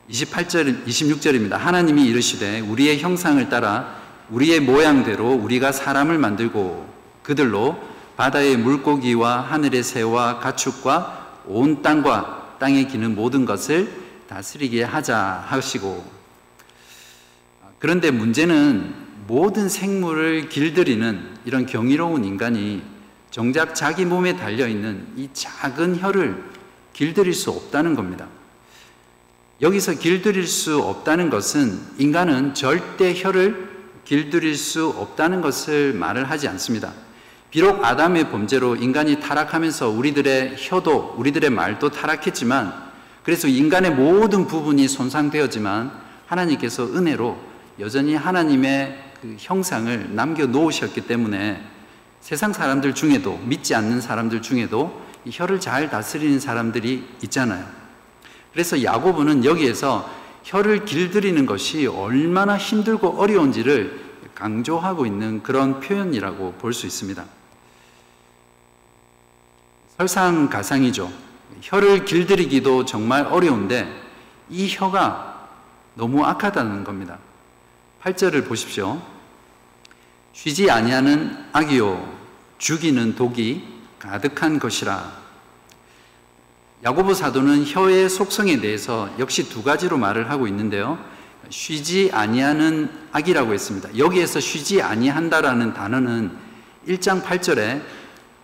28절, 0.09 0.85
26절입니다. 0.85 1.57
하나님이 1.57 2.05
이르시되 2.05 2.61
우리의 2.61 2.99
형상을 2.99 3.49
따라 3.49 3.97
우리의 4.29 4.61
모양대로 4.61 5.33
우리가 5.33 5.71
사람을 5.71 6.17
만들고 6.17 6.87
그들로 7.23 7.77
바다의 8.15 8.57
물고기와 8.57 9.41
하늘의 9.41 9.83
새와 9.83 10.39
가축과 10.39 11.43
온 11.45 11.81
땅과 11.81 12.55
땅에 12.59 12.85
기는 12.85 13.15
모든 13.15 13.45
것을 13.45 13.91
다스리게 14.27 14.83
하자 14.83 15.45
하시고 15.47 16.17
그런데 17.79 18.09
문제는 18.09 18.93
모든 19.27 19.69
생물을 19.69 20.49
길들이는 20.49 21.37
이런 21.45 21.65
경이로운 21.65 22.23
인간이 22.23 22.81
정작 23.29 23.75
자기 23.75 24.05
몸에 24.05 24.37
달려 24.37 24.67
있는 24.67 25.05
이 25.15 25.29
작은 25.33 25.99
혀를 25.99 26.43
길들일 26.93 27.33
수 27.33 27.51
없다는 27.51 27.93
겁니다. 27.93 28.27
여기서 29.61 29.93
길들일 29.93 30.45
수 30.45 30.77
없다는 30.77 31.29
것은 31.31 31.79
인간은 31.97 32.53
절대 32.53 33.13
혀를 33.15 33.67
길들일 34.05 34.55
수 34.55 34.87
없다는 34.89 35.41
것을 35.41 35.93
말을 35.93 36.29
하지 36.29 36.47
않습니다. 36.47 36.93
비록 37.49 37.83
아담의 37.83 38.29
범죄로 38.29 38.75
인간이 38.75 39.19
타락하면서 39.19 39.89
우리들의 39.89 40.55
혀도 40.57 41.15
우리들의 41.17 41.49
말도 41.49 41.89
타락했지만 41.89 42.87
그래서 43.23 43.47
인간의 43.47 43.91
모든 43.91 44.47
부분이 44.47 44.87
손상되었지만 44.87 45.91
하나님께서 46.27 46.85
은혜로 46.85 47.37
여전히 47.79 48.15
하나님의 48.15 49.03
그 49.21 49.35
형상을 49.39 50.13
남겨 50.13 50.45
놓으셨기 50.45 51.01
때문에 51.01 51.61
세상 52.21 52.53
사람들 52.53 52.93
중에도 52.93 53.37
믿지 53.43 53.73
않는 53.73 54.01
사람들 54.01 54.41
중에도 54.41 55.01
혀를 55.29 55.59
잘 55.59 55.89
다스리는 55.89 56.39
사람들이 56.39 57.07
있잖아요. 57.23 57.76
그래서 58.53 58.81
야고보는 58.83 59.45
여기에서 59.45 60.09
혀를 60.43 60.85
길들이는 60.85 61.45
것이 61.45 61.87
얼마나 61.87 62.57
힘들고 62.57 63.19
어려운지를 63.19 64.07
강조하고 64.33 65.05
있는 65.05 65.43
그런 65.43 65.79
표현이라고 65.79 66.53
볼 66.53 66.73
수 66.73 66.85
있습니다. 66.85 67.25
설상가상이죠. 69.97 71.11
혀를 71.61 72.05
길들이기도 72.05 72.85
정말 72.85 73.25
어려운데 73.25 73.91
이 74.49 74.67
혀가 74.69 75.49
너무 75.95 76.23
악하다는 76.23 76.83
겁니다. 76.83 77.17
8절을 78.03 78.47
보십시오. 78.47 79.01
쉬지 80.33 80.69
아니하는 80.69 81.45
악이요 81.51 82.15
죽이는 82.59 83.15
독이 83.15 83.63
가득한 83.97 84.59
것이라. 84.59 85.26
야고보 86.83 87.15
사도는 87.15 87.65
혀의 87.65 88.07
속성에 88.07 88.61
대해서 88.61 89.09
역시 89.17 89.49
두 89.49 89.63
가지로 89.63 89.97
말을 89.97 90.29
하고 90.29 90.47
있는데요. 90.47 90.99
쉬지 91.49 92.11
아니하는 92.13 92.89
악이라고 93.11 93.51
했습니다. 93.51 93.89
여기에서 93.97 94.39
쉬지 94.39 94.81
아니한다라는 94.81 95.73
단어는 95.73 96.31
1장 96.87 97.23
8절에 97.23 97.81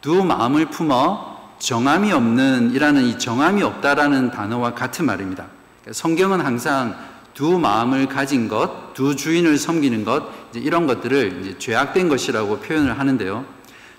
두 0.02 0.24
마음을 0.26 0.66
품어 0.66 1.34
정함이 1.60 2.12
없는 2.12 2.72
이라는 2.72 3.04
이 3.04 3.20
정함이 3.20 3.62
없다라는 3.62 4.32
단어와 4.32 4.74
같은 4.74 5.06
말입니다. 5.06 5.46
성경은 5.92 6.42
항상 6.42 6.98
두 7.36 7.60
마음을 7.60 8.08
가진 8.08 8.48
것, 8.48 8.94
두 8.94 9.16
주인을 9.16 9.58
섬기는 9.58 10.04
것, 10.06 10.24
이런 10.54 10.88
것들을 10.88 11.60
죄악된 11.60 12.10
것이라고 12.10 12.60
표현을 12.60 12.98
하는데요. 13.00 13.46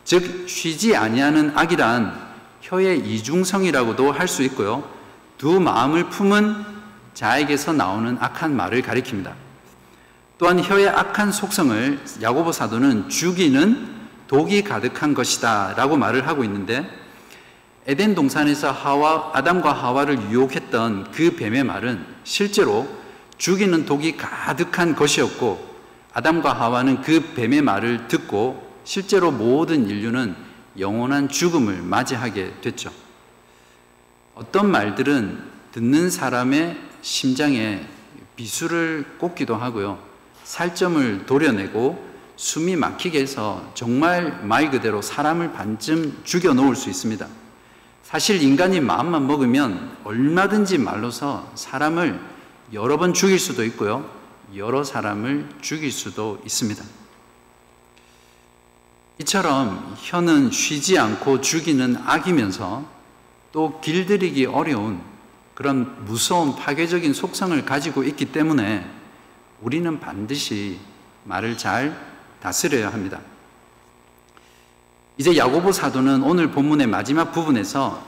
즉, 0.04 0.48
쉬지 0.48 0.94
아니하는 0.94 1.52
악이란 1.54 2.33
혀의 2.64 3.00
이중성이라고도 3.00 4.10
할 4.10 4.26
수 4.26 4.42
있고요. 4.44 4.88
두 5.36 5.60
마음을 5.60 6.08
품은 6.08 6.64
자에게서 7.12 7.74
나오는 7.74 8.16
악한 8.18 8.56
말을 8.56 8.80
가리킵니다. 8.80 9.32
또한 10.38 10.58
혀의 10.58 10.88
악한 10.88 11.30
속성을 11.30 12.00
야고보 12.22 12.52
사도는 12.52 13.10
죽이는 13.10 13.94
독이 14.26 14.64
가득한 14.64 15.12
것이다 15.12 15.74
라고 15.76 15.96
말을 15.98 16.26
하고 16.26 16.42
있는데 16.44 16.88
에덴 17.86 18.14
동산에서 18.14 18.72
하와, 18.72 19.32
아담과 19.34 19.72
하와를 19.72 20.30
유혹했던 20.30 21.12
그 21.12 21.36
뱀의 21.36 21.64
말은 21.64 22.02
실제로 22.24 22.88
죽이는 23.36 23.84
독이 23.84 24.16
가득한 24.16 24.96
것이었고 24.96 25.74
아담과 26.14 26.54
하와는 26.54 27.02
그 27.02 27.34
뱀의 27.34 27.60
말을 27.60 28.08
듣고 28.08 28.80
실제로 28.84 29.30
모든 29.30 29.86
인류는 29.86 30.53
영원한 30.78 31.28
죽음을 31.28 31.82
맞이하게 31.82 32.54
됐죠. 32.60 32.90
어떤 34.34 34.70
말들은 34.70 35.42
듣는 35.72 36.10
사람의 36.10 36.76
심장에 37.02 37.86
비수를 38.36 39.04
꽂기도 39.18 39.56
하고요. 39.56 39.98
살점을 40.42 41.26
도려내고 41.26 42.14
숨이 42.36 42.76
막히게 42.76 43.20
해서 43.20 43.70
정말 43.74 44.44
말 44.44 44.70
그대로 44.70 45.02
사람을 45.02 45.52
반쯤 45.52 46.22
죽여 46.24 46.52
놓을 46.52 46.74
수 46.74 46.90
있습니다. 46.90 47.26
사실 48.02 48.42
인간이 48.42 48.80
마음만 48.80 49.26
먹으면 49.26 49.96
얼마든지 50.04 50.78
말로서 50.78 51.50
사람을 51.54 52.20
여러 52.72 52.96
번 52.96 53.14
죽일 53.14 53.38
수도 53.38 53.64
있고요. 53.64 54.08
여러 54.56 54.84
사람을 54.84 55.48
죽일 55.60 55.90
수도 55.90 56.40
있습니다. 56.44 56.84
이처럼 59.20 59.94
혀는 59.98 60.50
쉬지 60.50 60.98
않고 60.98 61.40
죽이는 61.40 61.96
악이면서 62.04 62.84
또 63.52 63.80
길들이기 63.80 64.46
어려운 64.46 65.00
그런 65.54 66.04
무서운 66.04 66.56
파괴적인 66.56 67.14
속성을 67.14 67.64
가지고 67.64 68.02
있기 68.02 68.32
때문에 68.32 68.84
우리는 69.60 70.00
반드시 70.00 70.80
말을 71.22 71.56
잘 71.56 71.96
다스려야 72.40 72.92
합니다. 72.92 73.20
이제 75.16 75.36
야고보 75.36 75.70
사도는 75.70 76.24
오늘 76.24 76.50
본문의 76.50 76.88
마지막 76.88 77.30
부분에서 77.30 78.04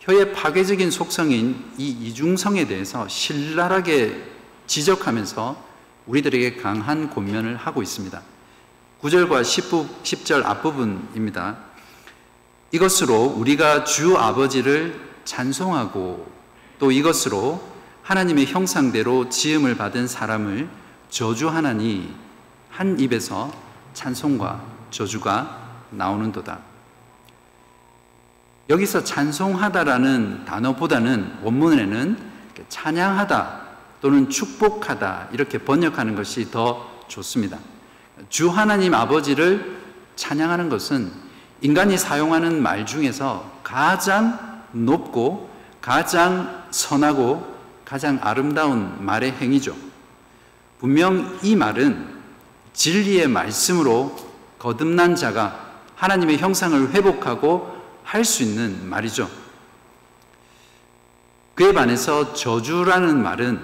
혀의 0.00 0.32
파괴적인 0.32 0.90
속성인 0.90 1.62
이 1.76 1.88
이중성에 1.90 2.66
대해서 2.66 3.06
신랄하게 3.06 4.24
지적하면서 4.66 5.62
우리들에게 6.06 6.56
강한 6.56 7.10
권면을 7.10 7.56
하고 7.56 7.82
있습니다. 7.82 8.22
9절과 9.02 9.42
10절 10.02 10.44
앞부분입니다. 10.44 11.56
이것으로 12.72 13.34
우리가 13.36 13.84
주 13.84 14.16
아버지를 14.16 15.00
찬송하고 15.24 16.26
또 16.78 16.90
이것으로 16.90 17.62
하나님의 18.02 18.46
형상대로 18.46 19.28
지음을 19.28 19.76
받은 19.76 20.08
사람을 20.08 20.68
저주하나니 21.10 22.12
한 22.70 22.98
입에서 22.98 23.52
찬송과 23.94 24.64
저주가 24.90 25.84
나오는도다. 25.90 26.58
여기서 28.68 29.04
찬송하다라는 29.04 30.44
단어보다는 30.44 31.38
원문에는 31.42 32.18
찬양하다 32.68 33.60
또는 34.00 34.28
축복하다 34.28 35.28
이렇게 35.32 35.58
번역하는 35.58 36.16
것이 36.16 36.50
더 36.50 36.90
좋습니다. 37.08 37.58
주 38.28 38.50
하나님 38.50 38.94
아버지를 38.94 39.78
찬양하는 40.16 40.68
것은 40.68 41.10
인간이 41.60 41.96
사용하는 41.96 42.62
말 42.62 42.86
중에서 42.86 43.50
가장 43.62 44.62
높고 44.72 45.50
가장 45.80 46.64
선하고 46.70 47.56
가장 47.84 48.18
아름다운 48.22 49.04
말의 49.04 49.32
행위죠. 49.32 49.74
분명 50.78 51.38
이 51.42 51.56
말은 51.56 52.18
진리의 52.72 53.28
말씀으로 53.28 54.16
거듭난 54.58 55.16
자가 55.16 55.68
하나님의 55.96 56.38
형상을 56.38 56.90
회복하고 56.92 57.76
할 58.04 58.24
수 58.24 58.42
있는 58.42 58.88
말이죠. 58.88 59.28
그에 61.54 61.72
반해서 61.72 62.32
저주라는 62.34 63.22
말은 63.22 63.60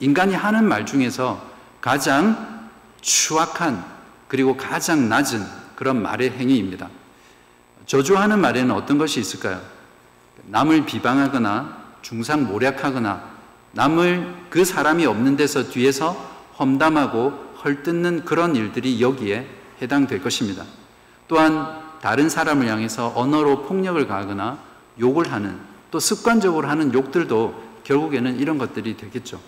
인간이 0.00 0.34
하는 0.34 0.68
말 0.68 0.84
중에서 0.84 1.42
가장 1.80 2.68
추악한 3.00 3.87
그리고 4.28 4.56
가장 4.56 5.08
낮은 5.08 5.44
그런 5.74 6.02
말의 6.02 6.30
행위입니다. 6.30 6.88
저주하는 7.86 8.40
말에는 8.40 8.70
어떤 8.74 8.98
것이 8.98 9.18
있을까요? 9.18 9.60
남을 10.46 10.86
비방하거나 10.86 11.78
중상 12.02 12.46
모략하거나 12.46 13.38
남을 13.72 14.34
그 14.50 14.64
사람이 14.64 15.06
없는 15.06 15.36
데서 15.36 15.70
뒤에서 15.70 16.12
험담하고 16.58 17.48
헐뜯는 17.64 18.24
그런 18.24 18.56
일들이 18.56 19.00
여기에 19.00 19.48
해당될 19.80 20.22
것입니다. 20.22 20.64
또한 21.26 21.80
다른 22.00 22.28
사람을 22.28 22.68
향해서 22.68 23.12
언어로 23.16 23.62
폭력을 23.62 24.06
가하거나 24.06 24.58
욕을 25.00 25.32
하는 25.32 25.58
또 25.90 25.98
습관적으로 25.98 26.68
하는 26.68 26.92
욕들도 26.92 27.62
결국에는 27.84 28.38
이런 28.38 28.58
것들이 28.58 28.96
되겠죠. 28.96 29.40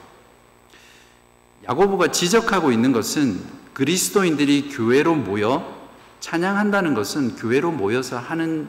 야고보가 1.68 2.08
지적하고 2.08 2.72
있는 2.72 2.92
것은 2.92 3.40
그리스도인들이 3.72 4.70
교회로 4.70 5.14
모여 5.14 5.80
찬양한다는 6.20 6.94
것은 6.94 7.36
교회로 7.36 7.72
모여서 7.72 8.18
하는 8.18 8.68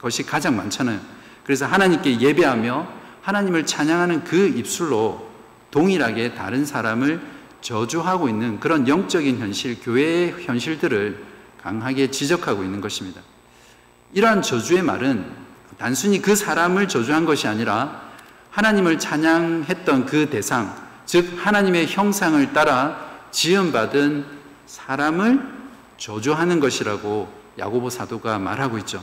것이 0.00 0.24
가장 0.24 0.56
많잖아요. 0.56 1.00
그래서 1.44 1.66
하나님께 1.66 2.20
예배하며 2.20 2.88
하나님을 3.22 3.66
찬양하는 3.66 4.24
그 4.24 4.48
입술로 4.48 5.28
동일하게 5.70 6.34
다른 6.34 6.64
사람을 6.64 7.20
저주하고 7.60 8.28
있는 8.28 8.60
그런 8.60 8.88
영적인 8.88 9.38
현실, 9.38 9.80
교회의 9.80 10.44
현실들을 10.44 11.24
강하게 11.62 12.10
지적하고 12.10 12.64
있는 12.64 12.80
것입니다. 12.80 13.20
이러한 14.12 14.42
저주의 14.42 14.82
말은 14.82 15.26
단순히 15.76 16.22
그 16.22 16.34
사람을 16.34 16.88
저주한 16.88 17.24
것이 17.24 17.46
아니라 17.46 18.08
하나님을 18.50 18.98
찬양했던 18.98 20.06
그 20.06 20.30
대상, 20.30 20.74
즉 21.04 21.34
하나님의 21.36 21.88
형상을 21.88 22.52
따라 22.52 23.07
지음받은 23.30 24.24
사람을 24.66 25.58
저주하는 25.96 26.60
것이라고 26.60 27.32
야고보 27.58 27.90
사도가 27.90 28.38
말하고 28.38 28.78
있죠. 28.78 29.02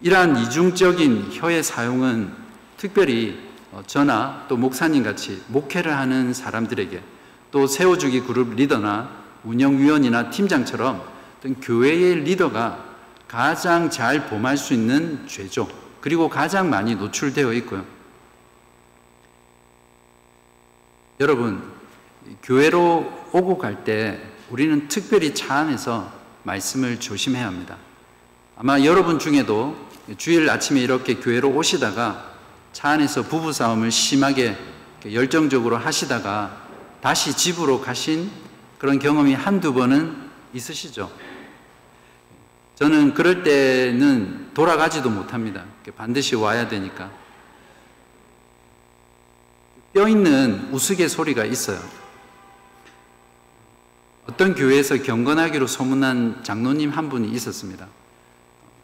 이러한 0.00 0.36
이중적인 0.38 1.30
혀의 1.32 1.62
사용은 1.62 2.32
특별히 2.76 3.38
저나 3.86 4.46
또 4.48 4.56
목사님 4.56 5.02
같이 5.02 5.42
목회를 5.48 5.96
하는 5.96 6.32
사람들에게 6.32 7.02
또 7.50 7.66
세워주기 7.66 8.22
그룹 8.22 8.54
리더나 8.54 9.10
운영위원이나 9.44 10.30
팀장처럼 10.30 11.02
어떤 11.38 11.54
교회의 11.60 12.16
리더가 12.20 12.84
가장 13.28 13.90
잘 13.90 14.28
범할 14.28 14.56
수 14.56 14.74
있는 14.74 15.26
죄죠. 15.26 15.68
그리고 16.00 16.28
가장 16.28 16.70
많이 16.70 16.94
노출되어 16.94 17.52
있고요. 17.54 17.84
여러분, 21.18 21.62
교회로 22.42 23.15
오고 23.36 23.58
갈 23.58 23.84
때 23.84 24.18
우리는 24.48 24.88
특별히 24.88 25.34
차 25.34 25.56
안에서 25.56 26.10
말씀을 26.44 26.98
조심해야 26.98 27.46
합니다. 27.46 27.76
아마 28.56 28.80
여러분 28.80 29.18
중에도 29.18 29.76
주일 30.16 30.48
아침에 30.48 30.80
이렇게 30.80 31.16
교회로 31.16 31.50
오시다가 31.50 32.32
차 32.72 32.90
안에서 32.90 33.24
부부싸움을 33.24 33.90
심하게 33.90 34.56
열정적으로 35.12 35.76
하시다가 35.76 36.66
다시 37.02 37.36
집으로 37.36 37.82
가신 37.82 38.30
그런 38.78 38.98
경험이 38.98 39.34
한두 39.34 39.74
번은 39.74 40.16
있으시죠? 40.54 41.12
저는 42.76 43.12
그럴 43.12 43.42
때는 43.42 44.50
돌아가지도 44.54 45.10
못합니다. 45.10 45.64
반드시 45.94 46.36
와야 46.36 46.68
되니까. 46.68 47.10
뼈 49.92 50.08
있는 50.08 50.68
우스갯소리가 50.72 51.44
있어요. 51.44 51.78
어떤 54.28 54.54
교회에서 54.54 55.02
경건하기로 55.02 55.66
소문난 55.66 56.40
장로님 56.42 56.90
한 56.90 57.08
분이 57.08 57.28
있었습니다. 57.30 57.86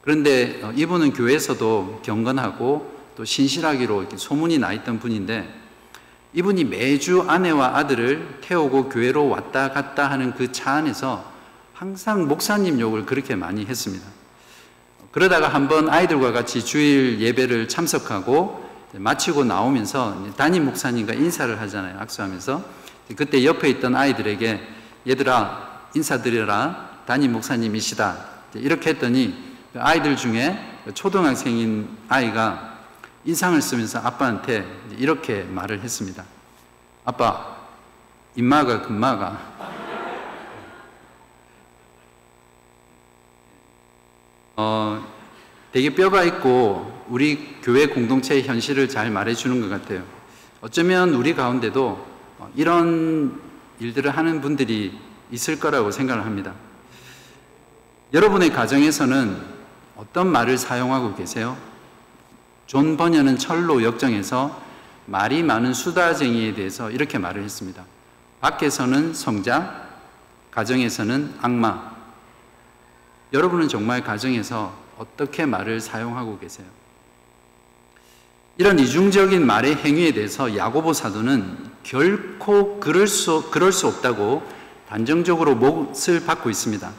그런데 0.03 0.61
어, 0.63 0.73
이분은 0.75 1.13
교회에서도 1.13 2.01
경건하고 2.05 2.93
또 3.17 3.25
신실하기로 3.25 4.07
소문이 4.17 4.59
나 4.59 4.73
있던 4.73 4.99
분인데 4.99 5.53
이분이 6.35 6.65
매주 6.65 7.23
아내와 7.29 7.77
아들을 7.77 8.39
태우고 8.41 8.89
교회로 8.89 9.29
왔다 9.29 9.71
갔다 9.71 10.11
하는 10.11 10.33
그 10.35 10.51
차 10.51 10.73
안에서 10.73 11.31
항상 11.75 12.29
목사님 12.29 12.81
욕을 12.81 13.05
그렇게 13.05 13.35
많이 13.35 13.67
했습니다. 13.67 14.07
그러다가 15.11 15.49
한번 15.49 15.91
아이들과 15.91 16.33
같이 16.33 16.65
주일 16.65 17.21
예배를 17.21 17.69
참석하고 17.69 18.71
마치고 18.95 19.45
나오면서 19.45 20.27
담임 20.37 20.65
목사님과 20.67 21.15
인사를 21.15 21.61
하잖아요. 21.61 21.99
악수하면서. 21.99 22.65
그때 23.17 23.45
옆에 23.45 23.69
있던 23.71 23.95
아이들에게 23.95 24.61
얘들아 25.07 25.89
인사드려라. 25.95 26.91
담임 27.07 27.33
목사님이시다. 27.33 28.17
이렇게 28.55 28.91
했더니 28.91 29.35
아이들 29.75 30.17
중에 30.17 30.81
초등학생인 30.95 31.89
아이가 32.09 32.79
인상을 33.25 33.61
쓰면서 33.61 33.99
아빠한테 34.01 34.67
이렇게 34.99 35.43
말을 35.43 35.81
했습니다. 35.81 36.25
아빠, 37.05 37.57
임마가 38.37 38.83
금마가. 38.83 39.53
어, 44.57 45.05
되게 45.73 45.95
뼈가 45.95 46.23
있고 46.25 47.05
우리 47.09 47.57
교회 47.63 47.87
공동체의 47.87 48.45
현실을 48.45 48.89
잘 48.89 49.11
말해주는 49.11 49.61
것 49.61 49.69
같아요. 49.69 50.03
어쩌면 50.61 51.15
우리 51.15 51.35
가운데도 51.35 52.07
이런 52.55 53.41
일들을 53.83 54.17
하는 54.17 54.41
분들이 54.41 54.97
있을 55.31 55.59
거라고 55.59 55.91
생각을 55.91 56.25
합니다. 56.25 56.55
여러분의 58.13 58.51
가정에서는 58.51 59.37
어떤 59.97 60.29
말을 60.29 60.57
사용하고 60.57 61.15
계세요? 61.15 61.57
존 62.67 62.97
버니언은 62.97 63.39
천로 63.39 63.83
역정에서 63.83 64.63
말이 65.07 65.43
많은 65.43 65.75
수다쟁이에 65.75 66.55
대해서 66.55 66.91
이렇게 66.91 67.19
말을 67.19 67.43
했습니다. 67.43 67.85
밖에서는 68.41 69.15
성자, 69.15 69.89
가정에서는 70.51 71.35
악마. 71.41 71.93
여러분은 73.33 73.69
정말 73.69 74.05
가정에서 74.05 74.73
어떻게 74.99 75.47
말을 75.47 75.81
사용하고 75.81 76.39
계세요? 76.39 76.67
이런 78.59 78.79
이중적인 78.79 79.47
말의 79.47 79.77
행위에 79.77 80.13
대해서 80.13 80.57
야고보 80.57 80.93
사도는 80.93 81.57
결코 81.83 82.79
그럴 82.81 83.07
수, 83.07 83.51
그럴 83.51 83.73
수 83.73 83.87
없다고 83.87 84.43
단정적으로 84.89 85.55
못을 85.55 86.25
박고 86.27 86.51
있습니다. 86.51 86.91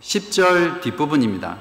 10절 0.00 0.80
뒷부분입니다. 0.82 1.58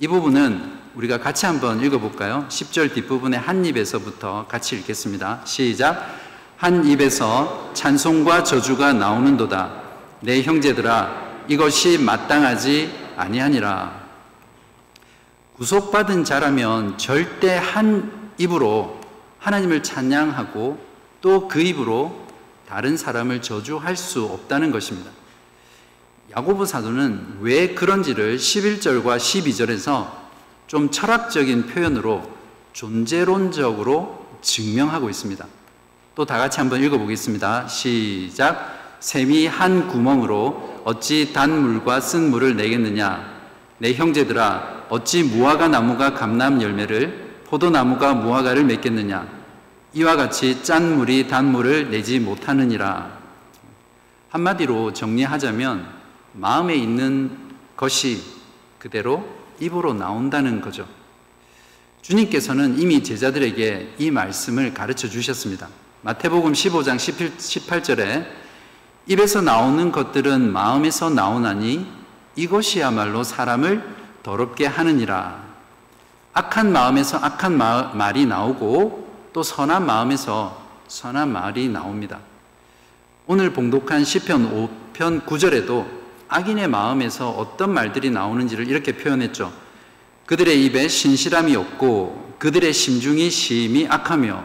이 0.00 0.08
부분은 0.08 0.80
우리가 0.94 1.18
같이 1.18 1.46
한번 1.46 1.80
읽어볼까요? 1.82 2.44
10절 2.48 2.92
뒷부분의 2.92 3.38
한 3.38 3.64
입에서부터 3.64 4.46
같이 4.48 4.76
읽겠습니다. 4.76 5.40
시작. 5.44 6.18
한 6.56 6.84
입에서 6.84 7.70
찬송과 7.72 8.44
저주가 8.44 8.92
나오는도다. 8.92 9.82
내 10.20 10.42
형제들아, 10.42 11.44
이것이 11.48 11.98
마땅하지 11.98 12.92
아니하니라. 13.16 14.02
구속받은 15.56 16.24
자라면 16.24 16.98
절대 16.98 17.56
한 17.56 18.21
입으로 18.42 19.00
하나님을 19.38 19.82
찬양하고 19.82 20.78
또 21.20 21.48
그 21.48 21.60
입으로 21.60 22.20
다른 22.68 22.96
사람을 22.96 23.42
저주할 23.42 23.96
수 23.96 24.24
없다는 24.24 24.70
것입니다. 24.70 25.10
야고보 26.36 26.64
사도는 26.64 27.38
왜 27.40 27.74
그런지를 27.74 28.38
11절과 28.38 29.18
12절에서 29.18 30.10
좀 30.66 30.90
철학적인 30.90 31.66
표현으로 31.66 32.22
존재론적으로 32.72 34.26
증명하고 34.40 35.10
있습니다. 35.10 35.46
또 36.14 36.24
다 36.24 36.38
같이 36.38 36.60
한번 36.60 36.82
읽어보겠습니다. 36.82 37.68
시작. 37.68 38.96
샘이 39.00 39.46
한 39.46 39.88
구멍으로 39.88 40.82
어찌 40.84 41.32
단 41.32 41.50
물과 41.50 42.00
쓴 42.00 42.30
물을 42.30 42.56
내겠느냐? 42.56 43.32
내 43.78 43.92
형제들아, 43.94 44.86
어찌 44.88 45.22
무화과 45.24 45.68
나무가 45.68 46.14
감람 46.14 46.62
열매를, 46.62 47.21
포도나무가 47.52 48.14
무화과를 48.14 48.64
맺겠느냐? 48.64 49.28
이와 49.92 50.16
같이 50.16 50.62
짠 50.62 50.96
물이 50.96 51.28
단 51.28 51.52
물을 51.52 51.90
내지 51.90 52.18
못하느니라. 52.18 53.18
한마디로 54.30 54.94
정리하자면 54.94 55.86
마음에 56.32 56.74
있는 56.74 57.36
것이 57.76 58.22
그대로 58.78 59.28
입으로 59.60 59.92
나온다는 59.92 60.62
거죠. 60.62 60.88
주님께서는 62.00 62.78
이미 62.78 63.02
제자들에게 63.02 63.96
이 63.98 64.10
말씀을 64.10 64.72
가르쳐 64.72 65.06
주셨습니다. 65.06 65.68
마태복음 66.00 66.54
15장 66.54 66.96
18절에 66.96 68.28
입에서 69.08 69.42
나오는 69.42 69.92
것들은 69.92 70.50
마음에서 70.50 71.10
나오나니 71.10 71.86
이것이야말로 72.34 73.22
사람을 73.24 73.84
더럽게 74.22 74.64
하느니라. 74.64 75.41
악한 76.34 76.72
마음에서 76.72 77.18
악한 77.18 77.58
마, 77.58 77.92
말이 77.94 78.24
나오고 78.24 79.30
또 79.34 79.42
선한 79.42 79.84
마음에서 79.84 80.62
선한 80.88 81.30
말이 81.30 81.68
나옵니다. 81.68 82.20
오늘 83.26 83.52
봉독한 83.52 84.04
시편 84.04 84.70
5편 84.94 85.26
9절에도 85.26 85.86
악인의 86.28 86.68
마음에서 86.68 87.30
어떤 87.30 87.74
말들이 87.74 88.10
나오는지를 88.10 88.66
이렇게 88.68 88.92
표현했죠. 88.96 89.52
그들의 90.24 90.64
입에 90.64 90.88
신실함이 90.88 91.54
없고 91.54 92.36
그들의 92.38 92.72
심중이 92.72 93.28
심히 93.28 93.86
악하며 93.86 94.42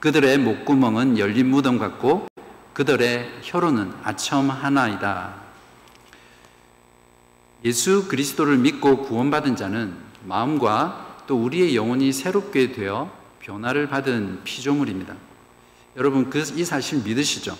그들의 0.00 0.36
목구멍은 0.38 1.18
열린 1.18 1.48
무덤 1.48 1.78
같고 1.78 2.28
그들의 2.74 3.40
혀로는 3.42 3.94
아첨 4.02 4.50
하나이다. 4.50 5.34
예수 7.64 8.06
그리스도를 8.08 8.58
믿고 8.58 8.98
구원받은 9.04 9.56
자는 9.56 9.96
마음과 10.24 11.11
또 11.32 11.42
우리의 11.42 11.74
영혼이 11.74 12.12
새롭게 12.12 12.72
되어 12.72 13.10
변화를 13.40 13.88
받은 13.88 14.40
피조물입니다. 14.44 15.14
여러분 15.96 16.28
그 16.28 16.40
이 16.40 16.62
사실 16.62 16.98
믿으시죠? 17.02 17.56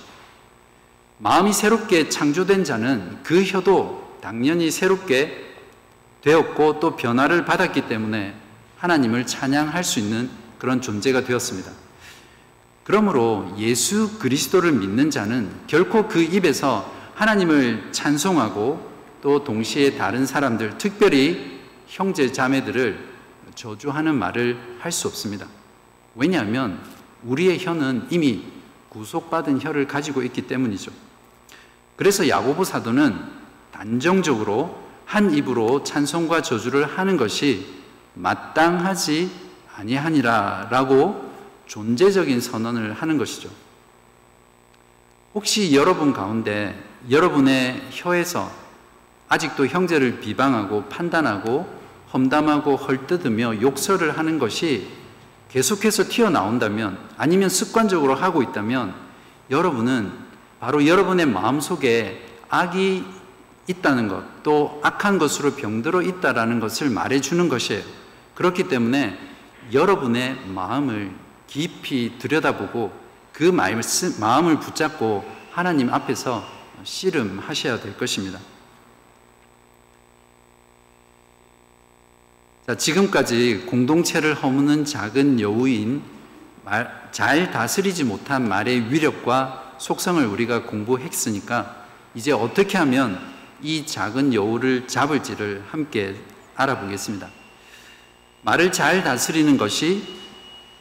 마음이 1.16 1.54
새롭게 1.54 2.10
창조된 2.10 2.64
자는 2.64 3.20
그 3.22 3.42
혀도 3.42 4.18
당연히 4.20 4.70
새롭게 4.70 5.54
되었고 6.20 6.80
또 6.80 6.96
변화를 6.96 7.46
받았기 7.46 7.88
때문에 7.88 8.34
하나님을 8.76 9.26
찬양할 9.26 9.82
수 9.84 10.00
있는 10.00 10.28
그런 10.58 10.82
존재가 10.82 11.24
되었습니다. 11.24 11.72
그러므로 12.84 13.54
예수 13.56 14.18
그리스도를 14.18 14.72
믿는 14.72 15.08
자는 15.08 15.50
결코 15.66 16.08
그 16.08 16.20
입에서 16.20 16.92
하나님을 17.14 17.88
찬송하고 17.92 18.90
또 19.22 19.42
동시에 19.42 19.96
다른 19.96 20.26
사람들, 20.26 20.76
특별히 20.76 21.58
형제 21.86 22.30
자매들을 22.30 23.11
저주하는 23.54 24.14
말을 24.14 24.78
할 24.80 24.92
수 24.92 25.08
없습니다. 25.08 25.46
왜냐하면 26.14 26.80
우리의 27.24 27.64
혀는 27.64 28.08
이미 28.10 28.44
구속받은 28.90 29.60
혀를 29.60 29.86
가지고 29.86 30.22
있기 30.22 30.42
때문이죠. 30.42 30.92
그래서 31.96 32.28
야고보 32.28 32.64
사도는 32.64 33.18
단정적으로 33.72 34.82
한 35.06 35.34
입으로 35.34 35.82
찬송과 35.82 36.42
저주를 36.42 36.86
하는 36.86 37.16
것이 37.16 37.66
마땅하지 38.14 39.30
아니하니라라고 39.76 41.32
존재적인 41.66 42.40
선언을 42.40 42.92
하는 42.92 43.16
것이죠. 43.16 43.48
혹시 45.34 45.74
여러분 45.74 46.12
가운데 46.12 46.78
여러분의 47.10 47.88
혀에서 47.90 48.50
아직도 49.28 49.66
형제를 49.66 50.20
비방하고 50.20 50.84
판단하고 50.90 51.81
험담하고 52.12 52.76
헐뜯으며 52.76 53.60
욕설을 53.60 54.18
하는 54.18 54.38
것이 54.38 54.88
계속해서 55.50 56.04
튀어나온다면 56.08 56.98
아니면 57.16 57.48
습관적으로 57.48 58.14
하고 58.14 58.42
있다면 58.42 58.94
여러분은 59.50 60.12
바로 60.60 60.86
여러분의 60.86 61.26
마음 61.26 61.60
속에 61.60 62.26
악이 62.48 63.04
있다는 63.66 64.08
것, 64.08 64.42
또 64.42 64.80
악한 64.82 65.18
것으로 65.18 65.54
병들어 65.54 66.02
있다라는 66.02 66.60
것을 66.60 66.90
말해주는 66.90 67.48
것이에요. 67.48 67.82
그렇기 68.34 68.68
때문에 68.68 69.18
여러분의 69.72 70.38
마음을 70.46 71.12
깊이 71.46 72.18
들여다보고 72.18 72.92
그 73.32 73.44
마음을 73.44 74.60
붙잡고 74.60 75.24
하나님 75.50 75.92
앞에서 75.92 76.44
씨름하셔야 76.82 77.80
될 77.80 77.96
것입니다. 77.96 78.38
지금까지 82.76 83.64
공동체를 83.66 84.34
허무는 84.34 84.84
작은 84.84 85.40
여우인 85.40 86.02
말, 86.64 87.08
잘 87.10 87.50
다스리지 87.50 88.04
못한 88.04 88.48
말의 88.48 88.92
위력과 88.92 89.76
속성을 89.78 90.24
우리가 90.24 90.62
공부했으니까 90.62 91.86
이제 92.14 92.30
어떻게 92.32 92.78
하면 92.78 93.18
이 93.62 93.86
작은 93.86 94.34
여우를 94.34 94.86
잡을지를 94.86 95.64
함께 95.70 96.14
알아보겠습니다. 96.54 97.28
말을 98.42 98.72
잘 98.72 99.02
다스리는 99.02 99.56
것이 99.56 100.02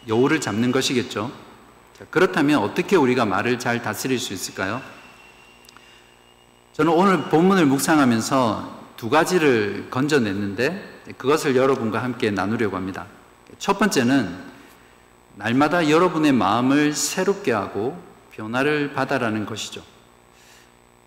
여우를 0.07 0.41
잡는 0.41 0.71
것이겠죠. 0.71 1.31
자, 1.97 2.05
그렇다면 2.09 2.59
어떻게 2.59 2.95
우리가 2.95 3.25
말을 3.25 3.59
잘 3.59 3.81
다스릴 3.81 4.19
수 4.19 4.33
있을까요? 4.33 4.81
저는 6.73 6.91
오늘 6.91 7.23
본문을 7.25 7.65
묵상하면서 7.65 8.80
두 9.01 9.09
가지를 9.09 9.87
건져냈는데 9.89 11.15
그것을 11.17 11.55
여러분과 11.55 12.03
함께 12.03 12.29
나누려고 12.29 12.77
합니다. 12.77 13.07
첫 13.57 13.79
번째는 13.79 14.31
날마다 15.37 15.89
여러분의 15.89 16.33
마음을 16.33 16.93
새롭게 16.93 17.51
하고 17.51 17.99
변화를 18.29 18.93
받아라는 18.93 19.47
것이죠. 19.47 19.81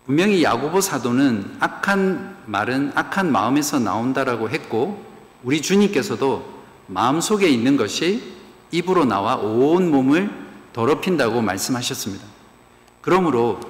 분명히 0.05 0.43
야고보 0.43 0.81
사도는 0.81 1.55
악한 1.61 2.35
말은 2.47 2.91
악한 2.95 3.31
마음에서 3.31 3.79
나온다라고 3.79 4.49
했고 4.49 5.01
우리 5.41 5.61
주님께서도 5.61 6.53
마음 6.87 7.21
속에 7.21 7.47
있는 7.47 7.77
것이 7.77 8.35
입으로 8.71 9.05
나와 9.05 9.37
온 9.37 9.89
몸을 9.89 10.29
더럽힌다고 10.73 11.41
말씀하셨습니다. 11.41 12.25
그러므로 12.99 13.61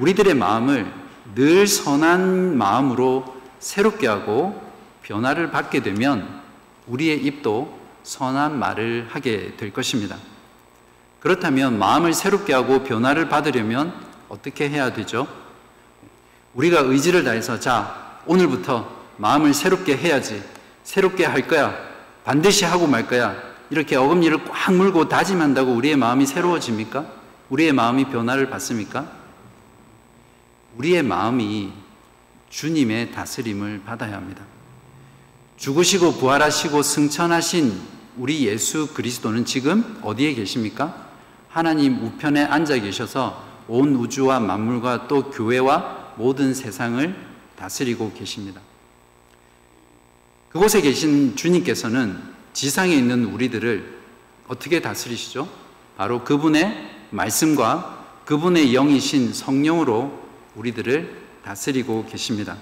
우리들의 0.00 0.34
마음을 0.34 0.92
늘 1.36 1.68
선한 1.68 2.58
마음으로 2.58 3.37
새롭게 3.60 4.06
하고 4.06 4.60
변화를 5.02 5.50
받게 5.50 5.82
되면 5.82 6.42
우리의 6.86 7.24
입도 7.24 7.78
선한 8.02 8.58
말을 8.58 9.08
하게 9.10 9.56
될 9.56 9.72
것입니다. 9.72 10.16
그렇다면 11.20 11.78
마음을 11.78 12.14
새롭게 12.14 12.52
하고 12.52 12.84
변화를 12.84 13.28
받으려면 13.28 13.92
어떻게 14.28 14.68
해야 14.68 14.92
되죠? 14.92 15.26
우리가 16.54 16.80
의지를 16.80 17.24
다해서 17.24 17.58
자, 17.60 18.20
오늘부터 18.26 18.90
마음을 19.16 19.52
새롭게 19.52 19.96
해야지. 19.96 20.42
새롭게 20.84 21.24
할 21.24 21.46
거야. 21.46 21.74
반드시 22.24 22.64
하고 22.64 22.86
말 22.86 23.06
거야. 23.06 23.36
이렇게 23.70 23.96
어금니를 23.96 24.44
꽉 24.44 24.74
물고 24.74 25.08
다짐한다고 25.08 25.72
우리의 25.72 25.96
마음이 25.96 26.24
새로워집니까? 26.24 27.04
우리의 27.50 27.72
마음이 27.72 28.06
변화를 28.06 28.48
받습니까? 28.48 29.10
우리의 30.76 31.02
마음이 31.02 31.72
주님의 32.50 33.12
다스림을 33.12 33.82
받아야 33.84 34.16
합니다. 34.16 34.44
죽으시고 35.56 36.14
부활하시고 36.14 36.82
승천하신 36.82 37.98
우리 38.16 38.46
예수 38.46 38.94
그리스도는 38.94 39.44
지금 39.44 39.98
어디에 40.02 40.34
계십니까? 40.34 41.08
하나님 41.48 42.02
우편에 42.04 42.44
앉아 42.44 42.78
계셔서 42.78 43.44
온 43.68 43.94
우주와 43.94 44.40
만물과 44.40 45.08
또 45.08 45.30
교회와 45.30 46.14
모든 46.16 46.54
세상을 46.54 47.14
다스리고 47.56 48.12
계십니다. 48.12 48.60
그곳에 50.48 50.80
계신 50.80 51.36
주님께서는 51.36 52.18
지상에 52.52 52.94
있는 52.94 53.26
우리들을 53.26 53.98
어떻게 54.48 54.80
다스리시죠? 54.80 55.48
바로 55.96 56.24
그분의 56.24 57.06
말씀과 57.10 58.22
그분의 58.24 58.72
영이신 58.72 59.32
성령으로 59.32 60.26
우리들을 60.54 61.27
다스리고 61.48 62.04
계십니다. 62.04 62.58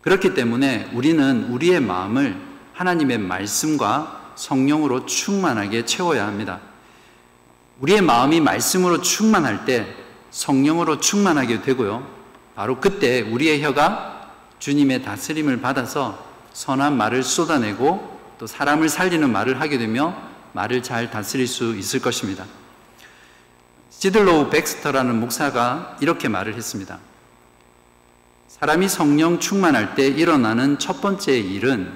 그렇기 0.00 0.34
때문에 0.34 0.90
우리는 0.92 1.44
우리의 1.44 1.80
마음을 1.80 2.36
하나님의 2.72 3.18
말씀과 3.18 4.32
성령으로 4.34 5.06
충만하게 5.06 5.84
채워야 5.84 6.26
합니다. 6.26 6.60
우리의 7.80 8.00
마음이 8.00 8.40
말씀으로 8.40 9.00
충만할 9.00 9.64
때 9.64 9.94
성령으로 10.32 10.98
충만하게 10.98 11.62
되고요. 11.62 12.04
바로 12.56 12.80
그때 12.80 13.20
우리의 13.20 13.62
혀가 13.62 14.32
주님의 14.58 15.04
다스림을 15.04 15.60
받아서 15.60 16.26
선한 16.52 16.96
말을 16.96 17.22
쏟아내고 17.22 18.20
또 18.38 18.46
사람을 18.48 18.88
살리는 18.88 19.30
말을 19.30 19.60
하게 19.60 19.78
되며 19.78 20.16
말을 20.52 20.82
잘 20.82 21.12
다스릴 21.12 21.46
수 21.46 21.76
있을 21.76 22.00
것입니다. 22.00 22.44
시들로우 24.02 24.50
백스터라는 24.50 25.20
목사가 25.20 25.96
이렇게 26.00 26.26
말을 26.26 26.56
했습니다. 26.56 26.98
사람이 28.48 28.88
성령 28.88 29.38
충만할 29.38 29.94
때 29.94 30.08
일어나는 30.08 30.80
첫 30.80 31.00
번째 31.00 31.38
일은 31.38 31.92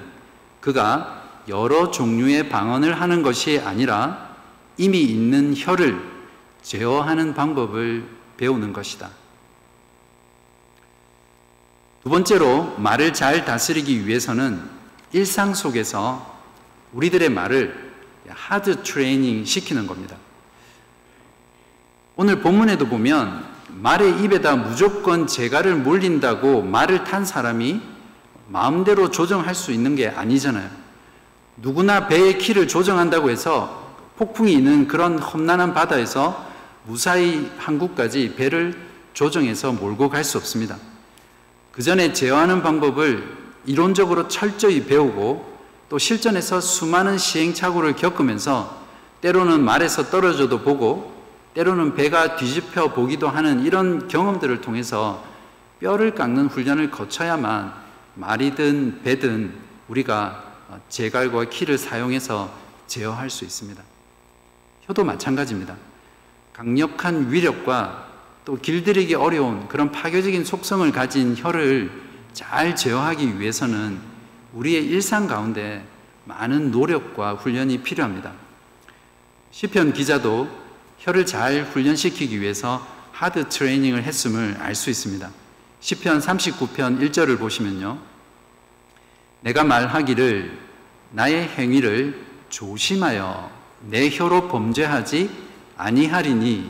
그가 0.61 1.41
여러 1.49 1.91
종류의 1.91 2.47
방언을 2.47 3.01
하는 3.01 3.23
것이 3.23 3.59
아니라 3.59 4.37
이미 4.77 5.01
있는 5.01 5.53
혀를 5.53 5.99
제어하는 6.61 7.33
방법을 7.33 8.07
배우는 8.37 8.71
것이다. 8.71 9.09
두 12.03 12.09
번째로 12.09 12.73
말을 12.77 13.13
잘 13.13 13.43
다스리기 13.43 14.07
위해서는 14.07 14.61
일상 15.11 15.53
속에서 15.53 16.39
우리들의 16.93 17.27
말을 17.31 17.91
하드 18.29 18.83
트레이닝 18.83 19.43
시키는 19.43 19.87
겁니다. 19.87 20.15
오늘 22.19 22.41
본문에도 22.41 22.87
보면 22.87 23.45
말의 23.69 24.23
입에다 24.23 24.55
무조건 24.55 25.27
재갈을 25.27 25.75
물린다고 25.75 26.63
말을 26.63 27.03
탄 27.03 27.23
사람이 27.23 27.79
마음대로 28.47 29.11
조정할 29.11 29.53
수 29.53 29.71
있는 29.71 29.95
게 29.95 30.07
아니잖아요. 30.07 30.67
누구나 31.57 32.07
배의 32.07 32.39
키를 32.39 32.67
조정한다고 32.67 33.29
해서 33.29 33.93
폭풍이 34.17 34.51
있는 34.51 34.87
그런 34.87 35.19
험난한 35.19 35.75
바다에서 35.75 36.43
무사히 36.87 37.51
한국까지 37.59 38.33
배를 38.35 38.73
조정해서 39.13 39.73
몰고 39.73 40.09
갈 40.09 40.23
수 40.23 40.39
없습니다. 40.39 40.75
그 41.71 41.83
전에 41.83 42.13
제어하는 42.13 42.63
방법을 42.63 43.37
이론적으로 43.67 44.27
철저히 44.27 44.85
배우고 44.85 45.57
또 45.87 45.99
실전에서 45.99 46.61
수많은 46.61 47.19
시행착오를 47.19 47.95
겪으면서 47.95 48.75
때로는 49.21 49.63
말에서 49.63 50.09
떨어져도 50.09 50.61
보고 50.61 51.16
때로는 51.57 51.95
배가 51.95 52.35
뒤집혀 52.35 52.93
보기도 52.93 53.27
하는 53.27 53.65
이런 53.65 54.07
경험들을 54.07 54.61
통해서 54.61 55.25
뼈를 55.79 56.13
깎는 56.13 56.49
훈련을 56.49 56.91
거쳐야만 56.91 57.73
말이든 58.13 59.01
배든 59.01 59.55
우리가 59.87 60.43
제갈과 60.87 61.45
키를 61.45 61.79
사용해서 61.79 62.53
제어할 62.85 63.31
수 63.31 63.43
있습니다. 63.43 63.81
혀도 64.81 65.03
마찬가지입니다. 65.03 65.75
강력한 66.53 67.31
위력과 67.31 68.07
또 68.45 68.55
길들이기 68.57 69.15
어려운 69.15 69.67
그런 69.67 69.91
파괴적인 69.91 70.45
속성을 70.45 70.91
가진 70.91 71.35
혀를 71.35 71.89
잘 72.33 72.75
제어하기 72.75 73.39
위해서는 73.39 73.99
우리의 74.53 74.85
일상 74.85 75.25
가운데 75.25 75.83
많은 76.25 76.69
노력과 76.69 77.33
훈련이 77.33 77.79
필요합니다. 77.81 78.33
시편 79.49 79.93
기자도 79.93 80.66
혀를 81.07 81.25
잘 81.25 81.63
훈련시키기 81.63 82.41
위해서 82.41 82.85
하드 83.13 83.47
트레이닝을 83.47 84.03
했음을 84.03 84.57
알 84.59 84.75
수 84.75 84.89
있습니다. 84.89 85.29
시편 85.79 86.19
39편 86.19 86.99
1절을 86.99 87.39
보시면요. 87.39 87.97
내가 89.39 89.63
말하기를 89.63 90.59
나의 91.11 91.47
행위를 91.47 92.25
조심하여 92.49 93.49
내 93.83 94.09
혀로 94.09 94.49
범죄하지 94.49 95.29
아니하리니 95.77 96.69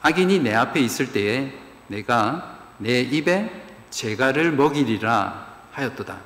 악인이 0.00 0.38
내 0.38 0.54
앞에 0.54 0.80
있을 0.80 1.12
때에 1.12 1.52
내가 1.88 2.58
내 2.78 3.02
입에 3.02 3.50
재갈을 3.90 4.52
먹이리라 4.52 5.48
하였도다. 5.72 6.18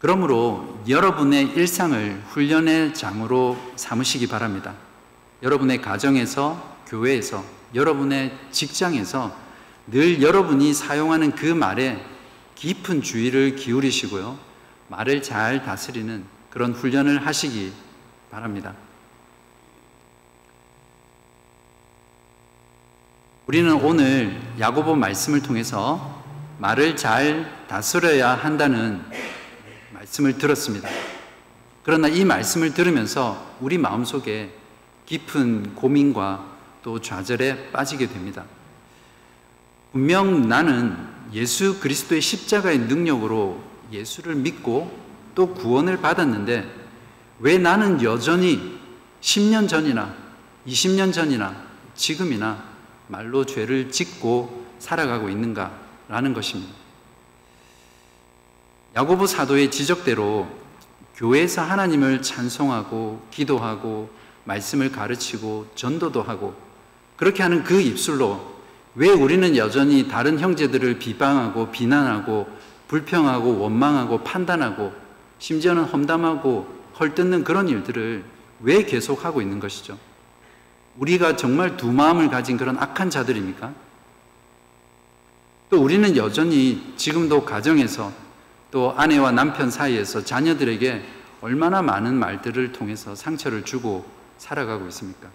그러므로 0.00 0.82
여러분의 0.88 1.52
일상을 1.52 2.24
훈련의 2.30 2.94
장으로 2.94 3.56
삼으시기 3.76 4.26
바랍니다. 4.26 4.74
여러분의 5.42 5.80
가정에서, 5.82 6.78
교회에서, 6.86 7.44
여러분의 7.74 8.36
직장에서 8.50 9.34
늘 9.86 10.22
여러분이 10.22 10.74
사용하는 10.74 11.32
그 11.32 11.46
말에 11.46 12.04
깊은 12.54 13.02
주의를 13.02 13.56
기울이시고요. 13.56 14.38
말을 14.88 15.22
잘 15.22 15.64
다스리는 15.64 16.24
그런 16.50 16.72
훈련을 16.72 17.26
하시기 17.26 17.72
바랍니다. 18.30 18.74
우리는 23.46 23.72
오늘 23.72 24.38
야고보 24.58 24.94
말씀을 24.94 25.42
통해서 25.42 26.22
말을 26.58 26.96
잘 26.96 27.66
다스려야 27.68 28.34
한다는 28.34 29.02
말씀을 29.92 30.36
들었습니다. 30.36 30.88
그러나 31.82 32.08
이 32.08 32.24
말씀을 32.24 32.74
들으면서 32.74 33.56
우리 33.60 33.78
마음속에 33.78 34.57
깊은 35.08 35.74
고민과 35.74 36.44
또 36.82 37.00
좌절에 37.00 37.70
빠지게 37.70 38.08
됩니다. 38.08 38.44
분명 39.90 40.48
나는 40.48 40.98
예수 41.32 41.80
그리스도의 41.80 42.20
십자가의 42.20 42.80
능력으로 42.80 43.58
예수를 43.90 44.34
믿고 44.34 44.94
또 45.34 45.54
구원을 45.54 46.02
받았는데 46.02 46.70
왜 47.38 47.56
나는 47.56 48.02
여전히 48.02 48.78
10년 49.22 49.66
전이나 49.66 50.14
20년 50.66 51.10
전이나 51.10 51.56
지금이나 51.94 52.62
말로 53.06 53.46
죄를 53.46 53.90
짓고 53.90 54.66
살아가고 54.78 55.30
있는가라는 55.30 56.34
것입니다. 56.34 56.74
야고보 58.94 59.26
사도의 59.26 59.70
지적대로 59.70 60.48
교회에서 61.14 61.62
하나님을 61.62 62.20
찬송하고 62.20 63.26
기도하고 63.30 64.17
말씀을 64.48 64.90
가르치고 64.90 65.66
전도도 65.74 66.22
하고 66.22 66.54
그렇게 67.16 67.42
하는 67.42 67.62
그 67.64 67.80
입술로 67.80 68.58
왜 68.94 69.10
우리는 69.10 69.56
여전히 69.56 70.08
다른 70.08 70.40
형제들을 70.40 70.98
비방하고 70.98 71.70
비난하고 71.70 72.48
불평하고 72.88 73.58
원망하고 73.58 74.24
판단하고 74.24 74.92
심지어는 75.38 75.84
험담하고 75.84 76.66
헐뜯는 76.98 77.44
그런 77.44 77.68
일들을 77.68 78.24
왜 78.60 78.84
계속하고 78.84 79.40
있는 79.40 79.60
것이죠? 79.60 79.98
우리가 80.96 81.36
정말 81.36 81.76
두 81.76 81.92
마음을 81.92 82.28
가진 82.28 82.56
그런 82.56 82.76
악한 82.78 83.10
자들입니까? 83.10 83.72
또 85.70 85.80
우리는 85.80 86.16
여전히 86.16 86.94
지금도 86.96 87.44
가정에서 87.44 88.10
또 88.70 88.94
아내와 88.96 89.30
남편 89.30 89.70
사이에서 89.70 90.24
자녀들에게 90.24 91.04
얼마나 91.40 91.82
많은 91.82 92.14
말들을 92.14 92.72
통해서 92.72 93.14
상처를 93.14 93.64
주고 93.64 94.17
살아가고 94.38 94.86
있습니까? 94.88 95.28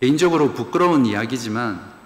개인적으로 0.00 0.52
부끄러운 0.52 1.06
이야기지만 1.06 1.98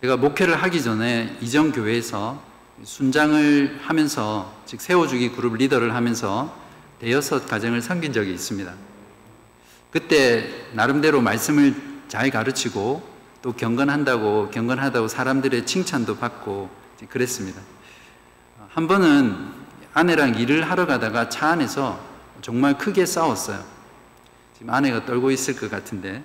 제가 0.00 0.16
목회를 0.16 0.56
하기 0.62 0.82
전에 0.82 1.36
이전 1.40 1.70
교회에서 1.70 2.42
순장을 2.82 3.80
하면서 3.82 4.52
즉 4.64 4.80
세워주기 4.80 5.32
그룹 5.32 5.56
리더를 5.56 5.94
하면서 5.94 6.56
대여섯 7.00 7.46
가정을 7.46 7.82
섬긴 7.82 8.12
적이 8.12 8.32
있습니다. 8.32 8.72
그때 9.90 10.48
나름대로 10.72 11.20
말씀을 11.20 11.74
잘 12.08 12.30
가르치고 12.30 13.12
또 13.42 13.52
경건한다고 13.52 14.50
경건하다고 14.50 15.08
사람들의 15.08 15.66
칭찬도 15.66 16.16
받고 16.16 16.70
그랬습니다. 17.08 17.60
한 18.70 18.88
번은 18.88 19.61
아내랑 19.94 20.36
일을 20.36 20.70
하러 20.70 20.86
가다가 20.86 21.28
차 21.28 21.48
안에서 21.48 22.00
정말 22.40 22.78
크게 22.78 23.06
싸웠어요. 23.06 23.62
지금 24.56 24.72
아내가 24.72 25.04
떨고 25.04 25.30
있을 25.30 25.56
것 25.56 25.70
같은데 25.70 26.22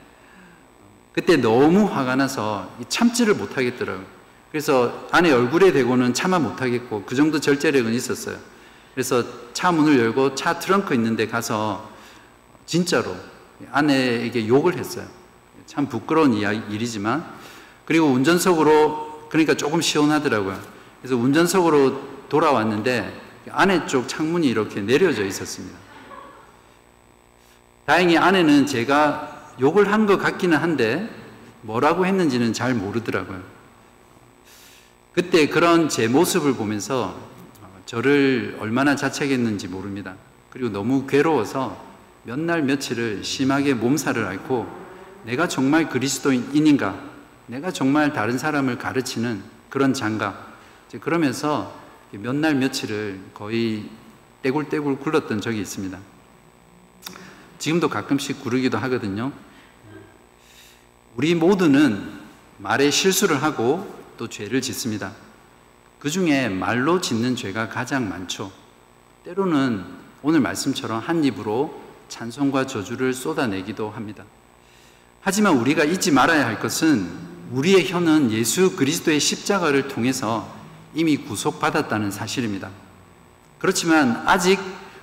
그때 1.11 1.37
너무 1.37 1.85
화가 1.85 2.15
나서 2.15 2.71
참지를 2.87 3.35
못하겠더라고요. 3.35 4.05
그래서 4.51 5.07
아내 5.11 5.31
얼굴에 5.31 5.71
대고는 5.71 6.13
참아 6.13 6.39
못하겠고 6.39 7.03
그 7.05 7.15
정도 7.15 7.39
절제력은 7.39 7.93
있었어요. 7.93 8.37
그래서 8.93 9.23
차 9.53 9.71
문을 9.71 9.99
열고 9.99 10.35
차 10.35 10.59
트렁크 10.59 10.93
있는데 10.95 11.27
가서 11.27 11.89
진짜로 12.65 13.15
아내에게 13.71 14.47
욕을 14.47 14.77
했어요. 14.77 15.05
참 15.65 15.87
부끄러운 15.87 16.33
일이지만 16.33 17.25
그리고 17.85 18.07
운전석으로 18.07 19.27
그러니까 19.29 19.55
조금 19.55 19.81
시원하더라고요. 19.81 20.57
그래서 21.01 21.17
운전석으로 21.17 22.27
돌아왔는데 22.29 23.26
아내 23.51 23.85
쪽 23.85 24.07
창문이 24.07 24.47
이렇게 24.47 24.81
내려져 24.81 25.25
있었습니다. 25.25 25.77
다행히 27.85 28.17
아내는 28.17 28.65
제가 28.65 29.53
욕을 29.59 29.91
한 29.91 30.05
것 30.05 30.17
같기는 30.17 30.57
한데 30.57 31.09
뭐라고 31.61 32.05
했는지는 32.05 32.53
잘 32.53 32.73
모르더라고요. 32.73 33.41
그때 35.13 35.47
그런 35.47 35.89
제 35.89 36.07
모습을 36.07 36.53
보면서 36.53 37.17
저를 37.85 38.57
얼마나 38.59 38.95
자책했는지 38.95 39.67
모릅니다. 39.67 40.15
그리고 40.49 40.69
너무 40.69 41.07
괴로워서 41.07 41.85
몇 42.23 42.37
날 42.39 42.61
며칠을 42.61 43.23
심하게 43.23 43.73
몸살을 43.73 44.25
앓고 44.25 44.67
내가 45.23 45.47
정말 45.47 45.89
그리스도인인가? 45.89 46.99
내가 47.47 47.71
정말 47.71 48.11
다른 48.11 48.37
사람을 48.37 48.77
가르치는 48.77 49.41
그런 49.69 49.93
장갑. 49.93 50.35
그러면서 50.99 51.73
몇 52.11 52.35
날 52.35 52.55
며칠을 52.55 53.19
거의 53.33 53.89
떼굴떼굴 54.41 54.99
굴렀던 54.99 55.41
적이 55.41 55.61
있습니다. 55.61 55.99
지금도 57.59 57.89
가끔씩 57.89 58.41
구르기도 58.41 58.77
하거든요. 58.77 59.31
우리 61.15 61.35
모두는 61.35 62.17
말에 62.59 62.91
실수를 62.91 63.41
하고 63.41 63.93
또 64.17 64.27
죄를 64.29 64.61
짓습니다. 64.61 65.13
그 65.99 66.09
중에 66.09 66.47
말로 66.47 67.01
짓는 67.01 67.35
죄가 67.35 67.69
가장 67.69 68.07
많죠. 68.07 68.51
때로는 69.25 69.83
오늘 70.21 70.39
말씀처럼 70.39 70.99
한 70.99 71.23
입으로 71.23 71.81
찬송과 72.07 72.67
저주를 72.67 73.13
쏟아내기도 73.13 73.89
합니다. 73.89 74.23
하지만 75.21 75.57
우리가 75.57 75.83
잊지 75.83 76.11
말아야 76.11 76.45
할 76.45 76.59
것은 76.59 77.09
우리의 77.51 77.89
혀는 77.91 78.31
예수 78.31 78.75
그리스도의 78.75 79.19
십자가를 79.19 79.87
통해서 79.87 80.56
이미 80.97 81.15
구속받았다는 81.15 82.09
사실입니다. 82.09 82.71
그렇지만 83.59 84.23
아직 84.25 84.59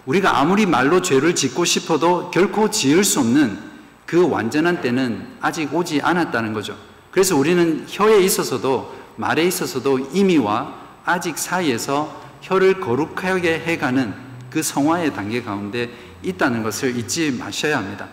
우리가 0.07 0.39
아무리 0.39 0.67
말로 0.67 1.01
죄를 1.01 1.37
짓고 1.37 1.65
싶어도 1.65 2.33
결코 2.33 2.69
지을 2.69 3.05
수 3.05 3.21
없는 3.21 3.57
그 4.05 4.29
완전한 4.29 4.81
때는 4.81 5.25
아직 5.41 5.73
오지 5.73 6.01
않았다는 6.03 6.53
거죠. 6.53 6.77
그래서 7.13 7.37
우리는 7.37 7.87
혀에 7.89 8.19
있어서도 8.23 8.93
말에 9.15 9.45
있어서도 9.45 10.11
이미와 10.13 10.75
아직 11.05 11.39
사이에서 11.39 12.23
혀를 12.41 12.81
거룩하게 12.81 13.61
해가는 13.61 14.13
그 14.51 14.65
성화의 14.65 15.15
단계 15.15 15.45
가운데 15.45 15.91
있다는 16.25 16.65
것을 16.65 16.97
잊지 16.97 17.31
마셔야 17.39 17.79
합니다. 17.79 18.09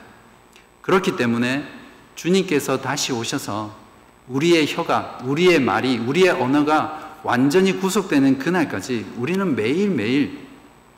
그렇기 0.84 1.16
때문에 1.16 1.68
주님께서 2.14 2.80
다시 2.80 3.12
오셔서 3.12 3.76
우리의 4.28 4.72
혀가, 4.72 5.22
우리의 5.24 5.60
말이, 5.60 5.98
우리의 5.98 6.30
언어가 6.30 7.11
완전히 7.24 7.80
구속되는 7.80 8.40
그날까지 8.40 9.06
우리는 9.18 9.56
매일매일 9.56 10.40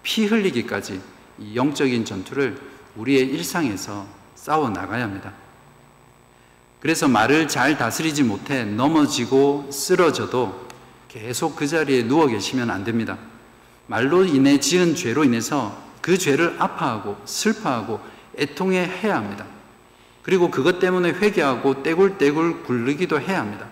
피 0.03 0.26
흘리기까지 0.26 1.01
이 1.39 1.55
영적인 1.55 2.05
전투를 2.05 2.57
우리의 2.95 3.28
일상에서 3.28 4.05
싸워 4.36 4.69
나가야 4.69 5.03
합니다. 5.03 5.34
그래서 6.80 7.07
말을 7.07 7.47
잘 7.47 7.78
다스리지 7.78 8.24
못해 8.24 8.65
넘어지고 8.65 9.69
쓰러져도 9.71 10.67
계속 11.07 11.55
그 11.55 11.67
자리에 11.67 12.03
누워 12.03 12.28
계시면 12.28 12.69
안 12.69 12.84
됩니다. 12.84 13.17
말로 13.88 14.26
인해 14.26 14.59
지은 14.59 14.95
죄로 14.95 15.24
인해서 15.24 15.82
그 16.01 16.17
죄를 16.17 16.55
아파하고 16.59 17.17
슬퍼하고 17.26 18.01
애통해 18.38 18.80
해야 18.80 19.15
합니다. 19.15 19.45
그리고 20.24 20.49
그것 20.49 20.80
때문에 20.80 21.11
회개하고 21.11 21.84
떼굴떼굴 21.84 22.63
굴르기도 22.63 23.19
해야 23.19 23.39
합니다. 23.39 23.67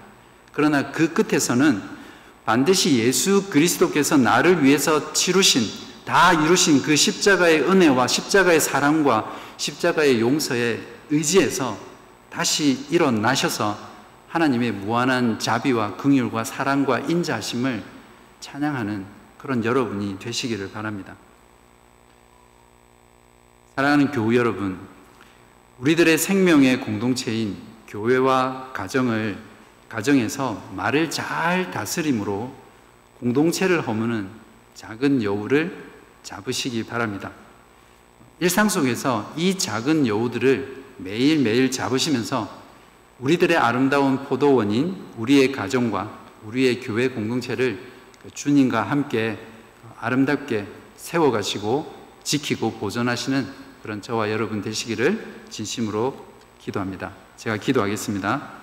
그러나 0.53 0.91
그 0.91 1.13
끝에서는 1.13 1.81
반드시 2.45 2.97
예수 2.97 3.49
그리스도께서 3.49 4.17
나를 4.17 4.63
위해서 4.63 5.13
치루신 5.13 5.61
다 6.05 6.33
이루신 6.33 6.81
그 6.81 6.95
십자가의 6.95 7.61
은혜와 7.61 8.07
십자가의 8.07 8.59
사랑과 8.59 9.31
십자가의 9.57 10.19
용서에 10.19 10.79
의지해서 11.09 11.77
다시 12.29 12.85
일어나셔서 12.89 13.77
하나님의 14.29 14.71
무한한 14.71 15.37
자비와 15.37 15.97
긍휼과 15.97 16.45
사랑과 16.45 16.99
인자하심을 16.99 17.83
찬양하는 18.39 19.05
그런 19.37 19.63
여러분이 19.63 20.19
되시기를 20.19 20.71
바랍니다. 20.71 21.15
사랑하는 23.75 24.11
교우 24.11 24.35
여러분, 24.35 24.79
우리들의 25.79 26.17
생명의 26.17 26.81
공동체인 26.81 27.57
교회와 27.87 28.71
가정을 28.73 29.50
가정에서 29.91 30.71
말을 30.73 31.09
잘 31.09 31.69
다스림으로 31.69 32.53
공동체를 33.19 33.85
허무는 33.85 34.29
작은 34.73 35.21
여우를 35.21 35.91
잡으시기 36.23 36.83
바랍니다. 36.83 37.31
일상 38.39 38.69
속에서 38.69 39.33
이 39.35 39.57
작은 39.57 40.07
여우들을 40.07 40.83
매일매일 40.97 41.69
잡으시면서 41.71 42.61
우리들의 43.19 43.57
아름다운 43.57 44.23
포도원인 44.23 44.95
우리의 45.17 45.51
가정과 45.51 46.19
우리의 46.45 46.79
교회 46.79 47.09
공동체를 47.09 47.91
주님과 48.33 48.83
함께 48.83 49.37
아름답게 49.99 50.67
세워가시고 50.95 51.93
지키고 52.23 52.79
보존하시는 52.79 53.45
그런 53.83 54.01
저와 54.01 54.31
여러분 54.31 54.61
되시기를 54.61 55.43
진심으로 55.49 56.25
기도합니다. 56.59 57.11
제가 57.35 57.57
기도하겠습니다. 57.57 58.60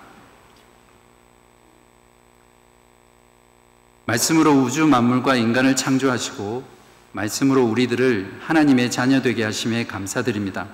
말씀으로 4.09 4.53
우주 4.53 4.87
만물과 4.87 5.35
인간을 5.35 5.75
창조하시고 5.75 6.63
말씀으로 7.11 7.63
우리들을 7.65 8.39
하나님의 8.39 8.89
자녀 8.89 9.21
되게 9.21 9.43
하심에 9.43 9.85
감사드립니다. 9.85 10.65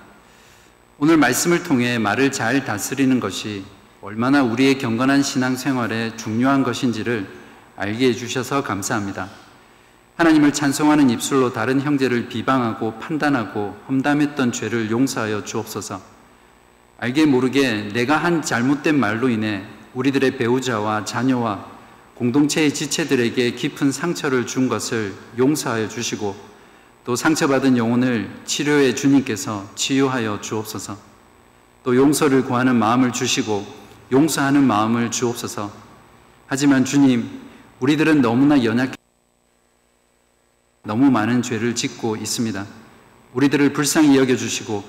오늘 0.99 1.17
말씀을 1.17 1.63
통해 1.63 1.99
말을 1.99 2.31
잘 2.31 2.63
다스리는 2.63 3.19
것이 3.19 3.65
얼마나 4.01 4.41
우리의 4.41 4.77
경건한 4.77 5.21
신앙 5.21 5.57
생활에 5.57 6.15
중요한 6.15 6.63
것인지를 6.63 7.27
알게 7.75 8.07
해주셔서 8.07 8.63
감사합니다. 8.63 9.27
하나님을 10.15 10.53
찬송하는 10.53 11.09
입술로 11.09 11.51
다른 11.51 11.81
형제를 11.81 12.29
비방하고 12.29 12.99
판단하고 12.99 13.75
험담했던 13.89 14.53
죄를 14.53 14.89
용서하여 14.89 15.43
주옵소서. 15.43 16.01
알게 16.99 17.25
모르게 17.25 17.89
내가 17.91 18.15
한 18.15 18.41
잘못된 18.41 18.97
말로 18.97 19.27
인해 19.27 19.65
우리들의 19.93 20.38
배우자와 20.38 21.03
자녀와 21.03 21.74
공동체의 22.16 22.74
지체들에게 22.74 23.51
깊은 23.51 23.91
상처를 23.91 24.47
준 24.47 24.70
것을 24.70 25.13
용서하여 25.38 25.89
주시고 25.89 26.36
또 27.03 27.16
상처받은 27.16 27.78
영혼을 27.78 28.30
치료해 28.45 28.95
주님께서 28.95 29.70
치유하여 29.76 30.41
주옵소서. 30.41 30.97
또 31.84 31.95
용서를 31.95 32.45
구하는 32.45 32.78
마음을 32.78 33.11
주시고 33.11 33.66
용서하는 34.11 34.63
마음을 34.63 35.11
주옵소서. 35.11 35.72
하지만 36.47 36.86
주님, 36.86 37.30
우리들은 37.80 38.22
너무나 38.22 38.63
연약해 38.63 38.93
너무 40.84 41.11
많은 41.11 41.41
죄를 41.41 41.76
짓고 41.76 42.16
있습니다. 42.16 42.66
우리들을 43.34 43.74
불쌍히 43.74 44.18
여겨 44.18 44.36
주시고 44.36 44.84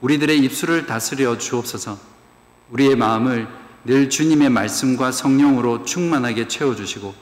우리들의 0.00 0.38
입술을 0.38 0.86
다스려 0.86 1.36
주옵소서. 1.36 1.98
우리의 2.70 2.96
마음을 2.96 3.46
늘 3.84 4.10
주님의 4.10 4.50
말씀과 4.50 5.10
성령으로 5.12 5.84
충만하게 5.84 6.48
채워 6.48 6.74
주시고 6.74 7.14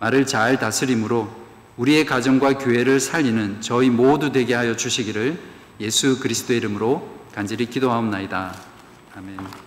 말을 0.00 0.26
잘 0.26 0.58
다스림으로 0.58 1.28
우리의 1.76 2.04
가정과 2.04 2.58
교회를 2.58 3.00
살리는 3.00 3.60
저희 3.60 3.90
모두 3.90 4.30
되게 4.30 4.54
하여 4.54 4.76
주시기를 4.76 5.38
예수 5.80 6.20
그리스도의 6.20 6.58
이름으로 6.58 7.08
간절히 7.34 7.66
기도하옵나이다. 7.66 8.54
아멘. 9.16 9.63